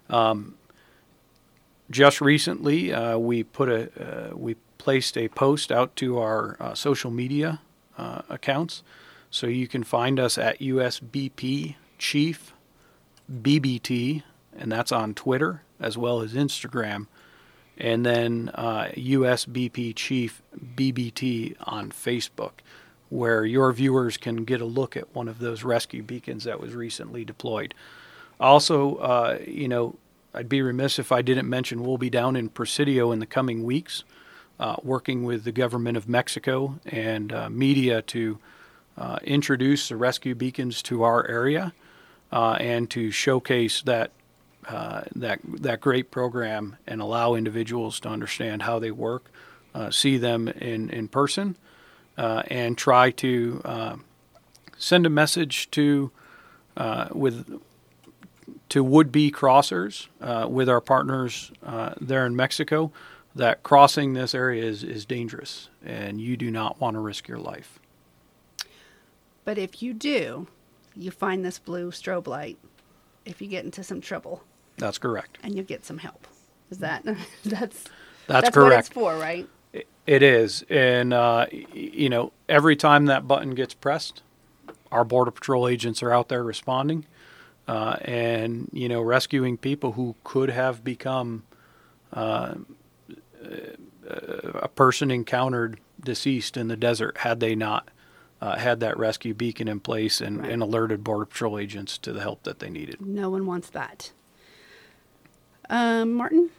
Um, 0.10 0.56
just 1.90 2.20
recently, 2.20 2.92
uh, 2.92 3.18
we 3.18 3.44
put 3.44 3.70
a 3.70 4.32
uh, 4.32 4.36
we 4.36 4.56
placed 4.78 5.18
a 5.18 5.30
post 5.30 5.72
out 5.72 5.96
to 5.96 6.20
our 6.20 6.58
uh, 6.60 6.74
social 6.74 7.12
media 7.12 7.62
uh, 7.98 8.24
accounts, 8.28 8.84
so 9.30 9.48
you 9.48 9.70
can 9.70 9.84
find 9.84 10.20
us 10.20 10.38
at 10.38 10.60
USBP 10.60 11.76
Chief 11.98 12.54
BBT, 13.32 14.24
and 14.58 14.70
that's 14.70 14.92
on 14.92 15.14
Twitter 15.14 15.62
as 15.80 15.98
well 15.98 16.20
as 16.22 16.34
Instagram, 16.34 17.08
and 17.78 18.06
then 18.06 18.52
uh, 18.54 18.88
USBP 18.98 19.96
Chief 19.96 20.42
BBT 20.76 21.56
on 21.62 21.92
Facebook, 21.92 22.60
where 23.16 23.46
your 23.46 23.72
viewers 23.72 24.18
can 24.18 24.44
get 24.44 24.62
a 24.62 24.66
look 24.66 24.98
at 24.98 25.16
one 25.16 25.28
of 25.28 25.40
those 25.40 25.64
rescue 25.64 26.04
beacons 26.04 26.44
that 26.44 26.60
was 26.60 26.74
recently 26.74 27.24
deployed. 27.24 27.74
Also, 28.40 28.96
uh, 28.96 29.40
you 29.48 29.68
know, 29.68 29.96
I'd 30.34 30.50
be 30.50 30.62
remiss 30.62 31.00
if 31.00 31.12
I 31.12 31.22
didn't 31.22 31.50
mention 31.50 31.84
we'll 31.84 31.98
be 31.98 32.10
down 32.10 32.36
in 32.36 32.50
Presidio 32.50 33.14
in 33.14 33.20
the 33.20 33.26
coming 33.26 33.64
weeks, 33.64 34.04
uh, 34.60 34.76
working 34.84 35.24
with 35.24 35.46
the 35.46 35.54
government 35.54 35.96
of 35.96 36.10
Mexico 36.10 36.80
and 36.86 37.32
uh, 37.32 37.50
media 37.50 38.02
to 38.02 38.38
uh, 38.98 39.20
introduce 39.24 39.88
the 39.88 39.96
rescue 39.96 40.36
beacons 40.36 40.82
to 40.84 41.04
our 41.04 41.26
area 41.28 41.74
uh, 42.34 42.58
and 42.60 42.90
to 42.90 43.12
showcase 43.12 43.82
that 43.84 44.12
uh, 44.68 45.04
that 45.16 45.40
that 45.46 45.80
great 45.80 46.10
program 46.12 46.76
and 46.88 47.00
allow 47.00 47.36
individuals 47.36 48.00
to 48.00 48.10
understand 48.10 48.64
how 48.64 48.80
they 48.80 48.92
work, 48.92 49.32
see 49.92 50.18
them 50.18 50.48
in 50.48 50.90
in 50.90 51.08
person, 51.08 51.56
and 52.18 52.78
try 52.78 53.12
to 53.12 54.00
send 54.78 55.06
a 55.06 55.10
message 55.10 55.70
to 55.72 56.12
with 57.12 57.60
to 58.70 58.84
would-be 58.84 59.32
crossers 59.32 60.08
uh, 60.22 60.48
with 60.50 60.68
our 60.68 60.82
partners 60.82 61.52
uh, 61.66 61.94
there 62.00 62.26
in 62.26 62.36
Mexico 62.36 62.92
that 63.36 63.64
crossing 63.64 64.14
this 64.14 64.34
area 64.34 64.64
is, 64.64 64.84
is 64.84 65.06
dangerous 65.06 65.70
and 65.86 66.20
you 66.22 66.36
do 66.38 66.50
not 66.50 66.80
want 66.80 66.96
to 66.96 67.00
risk 67.00 67.28
your 67.28 67.38
life. 67.38 67.80
But 69.44 69.58
if 69.58 69.84
you 69.84 69.94
do, 69.94 70.48
you 70.96 71.12
find 71.12 71.46
this 71.46 71.60
blue 71.60 71.92
strobe 71.92 72.28
light 72.28 72.58
if 73.26 73.42
you 73.42 73.48
get 73.48 73.66
into 73.66 73.84
some 73.84 74.02
trouble 74.02 74.44
That's 74.78 74.98
correct. 74.98 75.38
and 75.44 75.56
you 75.56 75.64
get 75.64 75.86
some 75.86 75.98
help. 76.00 76.28
Is 76.72 76.80
that 76.80 77.04
that's 77.46 77.86
That's, 78.28 78.46
what 78.46 78.54
correct. 78.54 78.88
it's 78.88 78.90
for, 78.90 79.16
right? 79.18 79.48
It 80.08 80.22
is, 80.22 80.64
and 80.70 81.14
uh, 81.14 81.48
you 81.74 82.10
know, 82.10 82.32
every 82.48 82.76
time 82.76 83.06
that 83.08 83.28
button 83.28 83.56
gets 83.56 83.74
pressed, 83.74 84.22
our 84.92 85.04
border 85.04 85.32
patrol 85.32 85.68
agents 85.68 86.04
are 86.04 86.12
out 86.12 86.30
there 86.30 86.44
responding, 86.44 87.06
uh, 87.68 87.98
and 88.02 88.70
you 88.72 88.88
know, 88.88 89.02
rescuing 89.02 89.58
people 89.58 89.94
who 89.94 90.16
could 90.24 90.52
have 90.52 90.84
become 90.84 91.44
uh, 92.14 92.54
a 93.44 94.68
person 94.70 95.10
encountered 95.12 95.80
deceased 96.04 96.56
in 96.56 96.68
the 96.68 96.78
desert 96.78 97.18
had 97.20 97.40
they 97.40 97.56
not 97.56 97.90
uh, 98.42 98.58
had 98.58 98.80
that 98.82 98.98
rescue 99.00 99.34
beacon 99.34 99.68
in 99.68 99.80
place 99.80 100.22
and, 100.22 100.42
Right. 100.42 100.52
and 100.52 100.62
alerted 100.62 101.04
border 101.04 101.26
patrol 101.26 101.58
agents 101.58 101.98
to 102.00 102.14
the 102.14 102.22
help 102.22 102.44
that 102.44 102.60
they 102.60 102.70
needed. 102.70 103.02
No 103.02 103.30
one 103.32 103.46
wants 103.48 103.70
that. 103.72 104.12
Um, 105.70 106.14
Martin, 106.14 106.52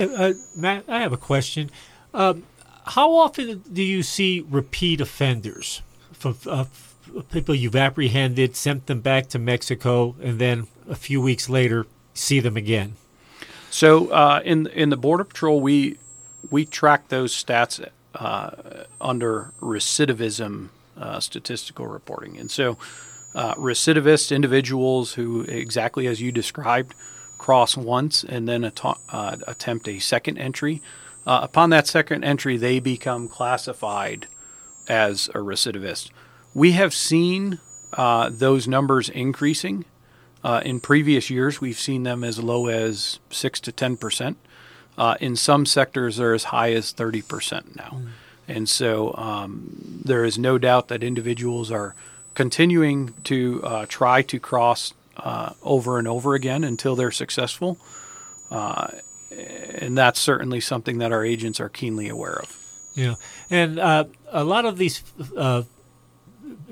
Uh, 0.00 0.04
uh, 0.06 0.32
Matt, 0.56 0.84
I 0.88 1.00
have 1.00 1.12
a 1.12 1.16
question. 1.16 1.70
Um, 2.12 2.42
how 2.90 3.14
often 3.14 3.62
do 3.72 3.82
you 3.82 4.02
see 4.02 4.44
repeat 4.48 5.00
offenders 5.00 5.82
from 6.12 6.36
uh, 6.46 6.64
people 7.30 7.54
you've 7.54 7.76
apprehended, 7.76 8.56
sent 8.56 8.86
them 8.86 9.00
back 9.00 9.28
to 9.28 9.38
Mexico, 9.38 10.14
and 10.20 10.38
then 10.38 10.66
a 10.88 10.94
few 10.94 11.20
weeks 11.20 11.48
later 11.48 11.86
see 12.14 12.40
them 12.40 12.56
again? 12.56 12.96
So 13.70 14.08
uh, 14.08 14.40
in 14.44 14.66
in 14.68 14.90
the 14.90 14.96
border 14.96 15.24
patrol, 15.24 15.60
we 15.60 15.98
we 16.50 16.64
track 16.64 17.08
those 17.08 17.32
stats 17.32 17.86
uh, 18.14 18.50
under 19.00 19.52
recidivism 19.60 20.70
uh, 20.98 21.20
statistical 21.20 21.86
reporting, 21.86 22.38
and 22.38 22.50
so 22.50 22.76
uh, 23.34 23.54
recidivist 23.54 24.34
individuals 24.34 25.14
who 25.14 25.42
exactly 25.42 26.06
as 26.08 26.20
you 26.20 26.32
described 26.32 26.94
cross 27.38 27.76
once 27.76 28.22
and 28.22 28.48
then 28.48 28.64
uh, 28.64 29.36
attempt 29.46 29.88
a 29.88 29.98
second 29.98 30.36
entry. 30.36 30.82
Uh, 31.26 31.40
upon 31.42 31.70
that 31.70 31.86
second 31.86 32.24
entry, 32.24 32.56
they 32.56 32.80
become 32.80 33.28
classified 33.28 34.26
as 34.88 35.28
a 35.28 35.38
recidivist. 35.38 36.10
We 36.54 36.72
have 36.72 36.94
seen 36.94 37.60
uh, 37.92 38.30
those 38.32 38.66
numbers 38.66 39.08
increasing. 39.08 39.84
Uh, 40.42 40.62
in 40.64 40.80
previous 40.80 41.28
years, 41.28 41.60
we've 41.60 41.78
seen 41.78 42.02
them 42.02 42.24
as 42.24 42.38
low 42.42 42.66
as 42.66 43.18
6 43.30 43.60
to 43.60 43.72
10 43.72 43.96
percent. 43.96 44.38
Uh, 44.96 45.16
in 45.20 45.36
some 45.36 45.66
sectors, 45.66 46.16
they're 46.16 46.34
as 46.34 46.44
high 46.44 46.72
as 46.72 46.92
30 46.92 47.22
percent 47.22 47.76
now. 47.76 48.00
And 48.48 48.68
so 48.68 49.14
um, 49.16 50.02
there 50.04 50.24
is 50.24 50.38
no 50.38 50.58
doubt 50.58 50.88
that 50.88 51.04
individuals 51.04 51.70
are 51.70 51.94
continuing 52.34 53.14
to 53.24 53.62
uh, 53.62 53.86
try 53.88 54.22
to 54.22 54.40
cross 54.40 54.92
uh, 55.16 55.52
over 55.62 55.98
and 55.98 56.08
over 56.08 56.34
again 56.34 56.64
until 56.64 56.96
they're 56.96 57.10
successful. 57.12 57.78
Uh, 58.50 58.88
and 59.30 59.96
that's 59.96 60.18
certainly 60.18 60.60
something 60.60 60.98
that 60.98 61.12
our 61.12 61.24
agents 61.24 61.60
are 61.60 61.68
keenly 61.68 62.08
aware 62.08 62.40
of. 62.40 62.56
Yeah, 62.94 63.14
and 63.48 63.78
uh, 63.78 64.04
a 64.30 64.44
lot 64.44 64.64
of 64.64 64.76
these 64.76 65.02
uh, 65.36 65.62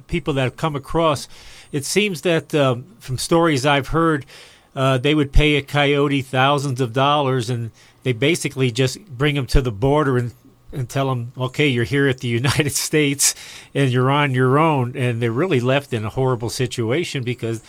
people 0.07 0.35
that 0.35 0.43
have 0.43 0.57
come 0.57 0.75
across, 0.75 1.29
it 1.71 1.85
seems 1.85 2.23
that 2.23 2.55
um, 2.55 2.85
from 2.99 3.19
stories 3.19 3.65
I've 3.65 3.89
heard, 3.89 4.27
uh, 4.75 4.99
they 4.99 5.15
would 5.15 5.33
pay 5.33 5.57
a 5.57 5.63
coyote 5.63 6.23
thousands 6.23 6.81
of 6.81 6.93
dollars, 6.93 7.51
and 7.51 7.71
they 8.03 8.13
basically 8.13 8.71
just 8.71 9.05
bring 9.07 9.35
them 9.35 9.47
to 9.49 9.61
the 9.61 9.73
border 9.73 10.17
and 10.17 10.33
and 10.71 10.89
tell 10.89 11.09
them, 11.09 11.33
okay, 11.39 11.67
you're 11.67 11.85
here 11.85 12.09
at 12.09 12.19
the 12.19 12.29
United 12.43 12.73
States, 12.73 13.35
and 13.75 13.91
you're 13.91 14.11
on 14.11 14.35
your 14.35 14.59
own, 14.59 14.97
and 14.97 15.23
they're 15.23 15.33
really 15.33 15.61
left 15.61 15.93
in 15.93 16.05
a 16.05 16.11
horrible 16.11 16.51
situation 16.51 17.23
because 17.23 17.63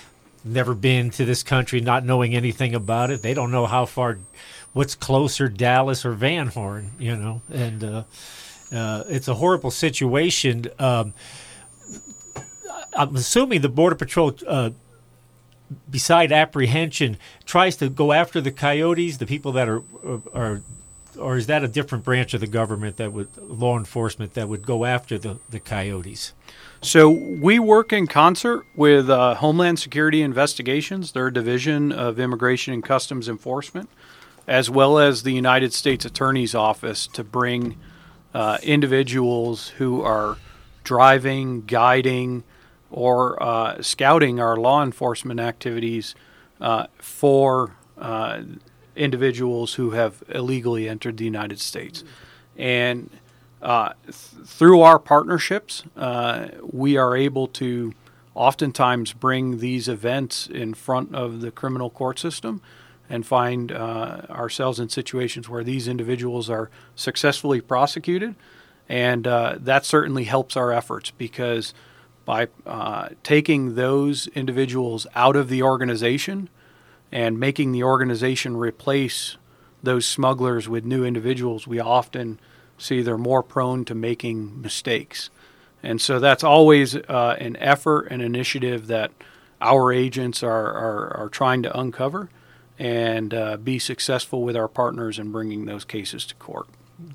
never 0.43 0.73
been 0.73 1.09
to 1.11 1.25
this 1.25 1.43
country, 1.43 1.81
not 1.81 2.05
knowing 2.05 2.35
anything 2.35 2.73
about 2.75 3.11
it. 3.11 3.21
They 3.21 3.33
don't 3.33 3.51
know 3.51 3.65
how 3.65 3.85
far, 3.85 4.19
what's 4.73 4.95
closer, 4.95 5.47
Dallas 5.49 6.05
or 6.05 6.13
Van 6.13 6.47
Horn, 6.47 6.91
you 6.99 7.15
know, 7.15 7.41
and 7.51 7.83
uh, 7.83 8.03
uh, 8.71 9.03
it's 9.07 9.27
a 9.27 9.35
horrible 9.35 9.71
situation. 9.71 10.65
Um, 10.77 11.13
I'm 12.93 13.15
assuming 13.15 13.61
the 13.61 13.69
Border 13.69 13.95
Patrol, 13.95 14.35
uh, 14.47 14.71
beside 15.89 16.31
apprehension, 16.31 17.17
tries 17.45 17.75
to 17.77 17.89
go 17.89 18.11
after 18.11 18.41
the 18.41 18.51
coyotes, 18.51 19.17
the 19.17 19.25
people 19.25 19.51
that 19.53 19.67
are 19.69 19.83
are. 20.33 20.61
Or 21.17 21.35
is 21.35 21.47
that 21.47 21.63
a 21.63 21.67
different 21.67 22.05
branch 22.05 22.33
of 22.33 22.39
the 22.39 22.47
government 22.47 22.95
that 22.97 23.11
would 23.11 23.35
law 23.37 23.77
enforcement 23.77 24.35
that 24.35 24.47
would 24.47 24.65
go 24.65 24.85
after 24.85 25.17
the, 25.17 25.39
the 25.49 25.59
coyotes? 25.59 26.33
So 26.81 27.09
we 27.09 27.59
work 27.59 27.91
in 27.91 28.07
concert 28.07 28.65
with 28.73 29.09
uh, 29.09 29.35
Homeland 29.35 29.79
Security 29.79 30.21
Investigations, 30.21 31.11
their 31.11 31.29
division 31.29 31.91
of 31.91 32.19
Immigration 32.19 32.73
and 32.73 32.83
Customs 32.83 33.27
Enforcement, 33.27 33.89
as 34.49 34.67
well 34.67 34.97
as 34.97 35.21
the 35.21 35.31
United 35.31 35.71
States 35.71 36.05
Attorney's 36.05 36.55
Office 36.55 37.05
to 37.05 37.23
bring 37.23 37.77
uh, 38.33 38.57
individuals 38.63 39.69
who 39.77 40.01
are 40.01 40.37
driving, 40.83 41.61
guiding, 41.61 42.43
or 42.89 43.41
uh, 43.43 43.79
scouting 43.83 44.39
our 44.39 44.57
law 44.57 44.81
enforcement 44.81 45.39
activities 45.39 46.15
uh, 46.59 46.87
for 46.97 47.75
uh, 47.99 48.41
individuals 48.95 49.75
who 49.75 49.91
have 49.91 50.23
illegally 50.29 50.89
entered 50.89 51.17
the 51.17 51.25
United 51.25 51.59
States. 51.59 52.03
And 52.57 53.11
uh, 53.61 53.93
th- 54.05 54.15
through 54.47 54.81
our 54.81 54.97
partnerships, 54.97 55.83
uh, 55.95 56.47
we 56.63 56.97
are 56.97 57.15
able 57.15 57.47
to 57.49 57.93
oftentimes 58.33 59.13
bring 59.13 59.59
these 59.59 59.87
events 59.87 60.47
in 60.47 60.73
front 60.73 61.13
of 61.13 61.41
the 61.41 61.51
criminal 61.51 61.91
court 61.91 62.17
system 62.17 62.63
and 63.09 63.25
find 63.25 63.71
uh, 63.71 64.21
ourselves 64.29 64.79
in 64.79 64.87
situations 64.87 65.49
where 65.49 65.63
these 65.63 65.87
individuals 65.87 66.49
are 66.49 66.69
successfully 66.95 67.59
prosecuted. 67.59 68.35
And 68.87 69.27
uh, 69.27 69.57
that 69.59 69.85
certainly 69.85 70.25
helps 70.25 70.55
our 70.55 70.71
efforts 70.71 71.11
because 71.11 71.73
by 72.25 72.47
uh, 72.65 73.09
taking 73.23 73.75
those 73.75 74.27
individuals 74.27 75.07
out 75.15 75.35
of 75.35 75.49
the 75.49 75.63
organization 75.63 76.49
and 77.11 77.39
making 77.39 77.71
the 77.71 77.83
organization 77.83 78.55
replace 78.55 79.37
those 79.81 80.05
smugglers 80.05 80.69
with 80.69 80.85
new 80.85 81.03
individuals, 81.03 81.65
we 81.65 81.79
often 81.79 82.39
see 82.77 83.01
they're 83.01 83.17
more 83.17 83.41
prone 83.41 83.83
to 83.85 83.95
making 83.95 84.61
mistakes. 84.61 85.29
And 85.81 85.99
so 85.99 86.19
that's 86.19 86.43
always 86.43 86.95
uh, 86.95 87.35
an 87.39 87.55
effort 87.57 88.07
and 88.11 88.21
initiative 88.21 88.87
that 88.87 89.11
our 89.61 89.91
agents 89.91 90.43
are, 90.43 90.71
are, 90.71 91.17
are 91.17 91.29
trying 91.29 91.63
to 91.63 91.79
uncover 91.79 92.29
and 92.79 93.33
uh, 93.33 93.57
be 93.57 93.77
successful 93.77 94.41
with 94.41 94.55
our 94.55 94.69
partners 94.69 95.19
in 95.19 95.31
bringing 95.31 95.65
those 95.65 95.83
cases 95.83 96.25
to 96.25 96.35
court. 96.35 96.67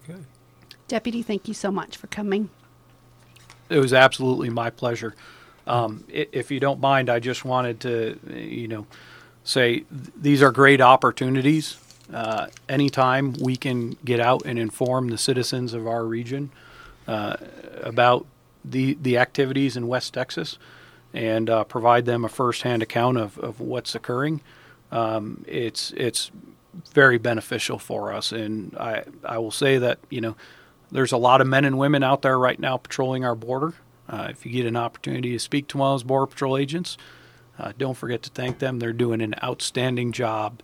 Okay. 0.08 0.20
Deputy, 0.86 1.22
thank 1.22 1.48
you 1.48 1.54
so 1.54 1.70
much 1.70 1.96
for 1.96 2.06
coming. 2.06 2.50
It 3.70 3.78
was 3.78 3.94
absolutely 3.94 4.50
my 4.50 4.68
pleasure. 4.68 5.14
Um, 5.66 6.04
if 6.08 6.50
you 6.50 6.60
don't 6.60 6.80
mind, 6.80 7.08
I 7.08 7.18
just 7.18 7.44
wanted 7.46 7.80
to, 7.80 8.18
you 8.30 8.68
know, 8.68 8.86
say 9.42 9.80
th- 9.80 9.86
these 10.14 10.42
are 10.42 10.52
great 10.52 10.82
opportunities. 10.82 11.78
Uh, 12.12 12.48
anytime 12.68 13.32
we 13.40 13.56
can 13.56 13.96
get 14.04 14.20
out 14.20 14.42
and 14.44 14.58
inform 14.58 15.08
the 15.08 15.16
citizens 15.16 15.72
of 15.72 15.86
our 15.86 16.04
region 16.04 16.50
uh, 17.08 17.36
about 17.82 18.26
the 18.62 18.98
the 19.00 19.16
activities 19.16 19.76
in 19.76 19.88
West 19.88 20.12
Texas 20.12 20.58
and 21.14 21.48
uh, 21.48 21.64
provide 21.64 22.04
them 22.04 22.24
a 22.24 22.28
firsthand 22.28 22.82
account 22.82 23.16
of, 23.16 23.38
of 23.38 23.60
what's 23.60 23.94
occurring, 23.94 24.42
um, 24.92 25.44
it's 25.46 25.92
it's 25.96 26.30
very 26.92 27.18
beneficial 27.18 27.78
for 27.78 28.12
us. 28.12 28.32
And 28.32 28.76
I 28.78 29.04
I 29.24 29.38
will 29.38 29.50
say 29.50 29.78
that 29.78 29.98
you 30.10 30.20
know 30.20 30.36
there's 30.90 31.12
a 31.12 31.16
lot 31.16 31.40
of 31.40 31.46
men 31.46 31.64
and 31.64 31.78
women 31.78 32.02
out 32.02 32.22
there 32.22 32.38
right 32.38 32.58
now 32.58 32.76
patrolling 32.76 33.24
our 33.24 33.34
border. 33.34 33.74
Uh, 34.08 34.28
if 34.30 34.44
you 34.44 34.52
get 34.52 34.66
an 34.66 34.76
opportunity 34.76 35.32
to 35.32 35.38
speak 35.38 35.66
to 35.68 35.78
one 35.78 35.90
of 35.90 35.94
those 35.94 36.02
border 36.02 36.26
patrol 36.26 36.58
agents, 36.58 36.98
uh, 37.58 37.72
don't 37.78 37.94
forget 37.94 38.22
to 38.22 38.30
thank 38.30 38.58
them. 38.58 38.78
They're 38.78 38.92
doing 38.92 39.22
an 39.22 39.34
outstanding 39.42 40.12
job 40.12 40.60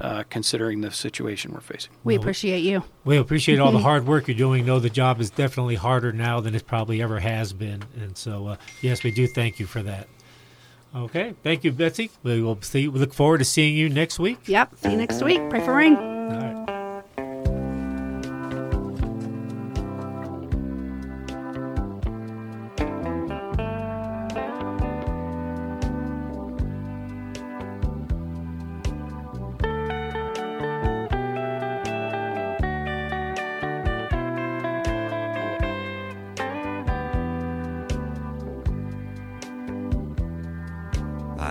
uh, 0.00 0.24
considering 0.30 0.80
the 0.80 0.90
situation 0.90 1.52
we're 1.52 1.60
facing. 1.60 1.92
We 2.02 2.14
appreciate 2.16 2.60
you. 2.60 2.82
We 3.04 3.16
appreciate 3.16 3.58
all 3.58 3.72
the 3.72 3.78
hard 3.90 4.06
work 4.06 4.28
you're 4.28 4.36
doing. 4.36 4.64
Know 4.66 4.78
the 4.78 4.90
job 4.90 5.20
is 5.20 5.30
definitely 5.30 5.76
harder 5.76 6.12
now 6.12 6.40
than 6.40 6.54
it 6.54 6.66
probably 6.66 7.02
ever 7.02 7.20
has 7.20 7.52
been, 7.52 7.82
and 8.00 8.16
so 8.16 8.48
uh, 8.48 8.56
yes, 8.80 9.02
we 9.02 9.10
do 9.10 9.26
thank 9.26 9.58
you 9.58 9.66
for 9.66 9.82
that. 9.82 10.08
Okay, 10.94 11.34
thank 11.42 11.64
you, 11.64 11.72
Betsy. 11.72 12.10
We 12.22 12.40
will 12.40 12.60
see. 12.62 12.86
We 12.86 13.00
look 13.00 13.12
forward 13.12 13.38
to 13.38 13.44
seeing 13.44 13.76
you 13.76 13.88
next 13.88 14.18
week. 14.18 14.38
Yep. 14.46 14.76
See 14.76 14.90
you 14.92 14.96
next 14.96 15.22
week. 15.22 15.40
Pray 15.50 15.64
for 15.64 15.74
rain. 15.74 15.96
All 15.96 16.30
right. 16.30 16.73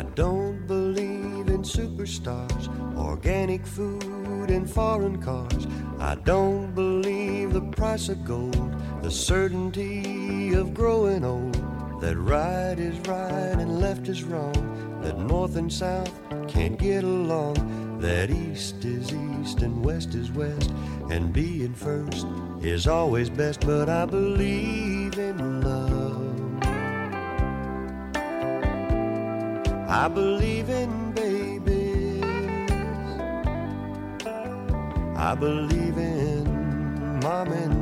I 0.04 0.16
don't 0.16 0.68
believe 0.68 1.48
in 1.48 1.64
superstars, 1.64 2.68
organic 2.98 3.66
food, 3.66 4.50
and 4.50 4.70
foreign 4.70 5.22
cars. 5.22 5.66
I 5.98 6.16
don't 6.16 6.76
believe 6.76 7.54
the 7.54 7.62
price 7.62 8.10
of 8.10 8.26
gold, 8.26 8.76
the 9.02 9.10
certainty 9.10 10.54
of 10.56 10.74
growing 10.74 11.24
old. 11.24 11.56
That 12.02 12.18
right 12.18 12.78
is 12.78 13.00
right 13.08 13.58
and 13.58 13.80
left 13.80 14.10
is 14.10 14.24
wrong, 14.24 15.00
that 15.02 15.18
north 15.18 15.56
and 15.56 15.72
south 15.72 16.12
can't 16.50 16.78
get 16.78 17.06
along, 17.06 18.00
that 18.00 18.30
east 18.30 18.84
is 18.84 19.14
east 19.14 19.62
and 19.62 19.86
west 19.86 20.16
is 20.16 20.32
west, 20.32 20.74
and 21.10 21.32
being 21.32 21.74
first 21.74 22.28
is 22.62 22.88
always 22.88 23.30
best. 23.30 23.62
But 23.62 23.88
I 23.88 24.06
believe 24.06 24.93
I 29.96 30.08
believe 30.08 30.70
in 30.70 31.12
babies. 31.12 32.24
I 35.16 35.36
believe 35.36 35.98
in 36.00 37.20
mom 37.22 37.52
and 37.52 37.73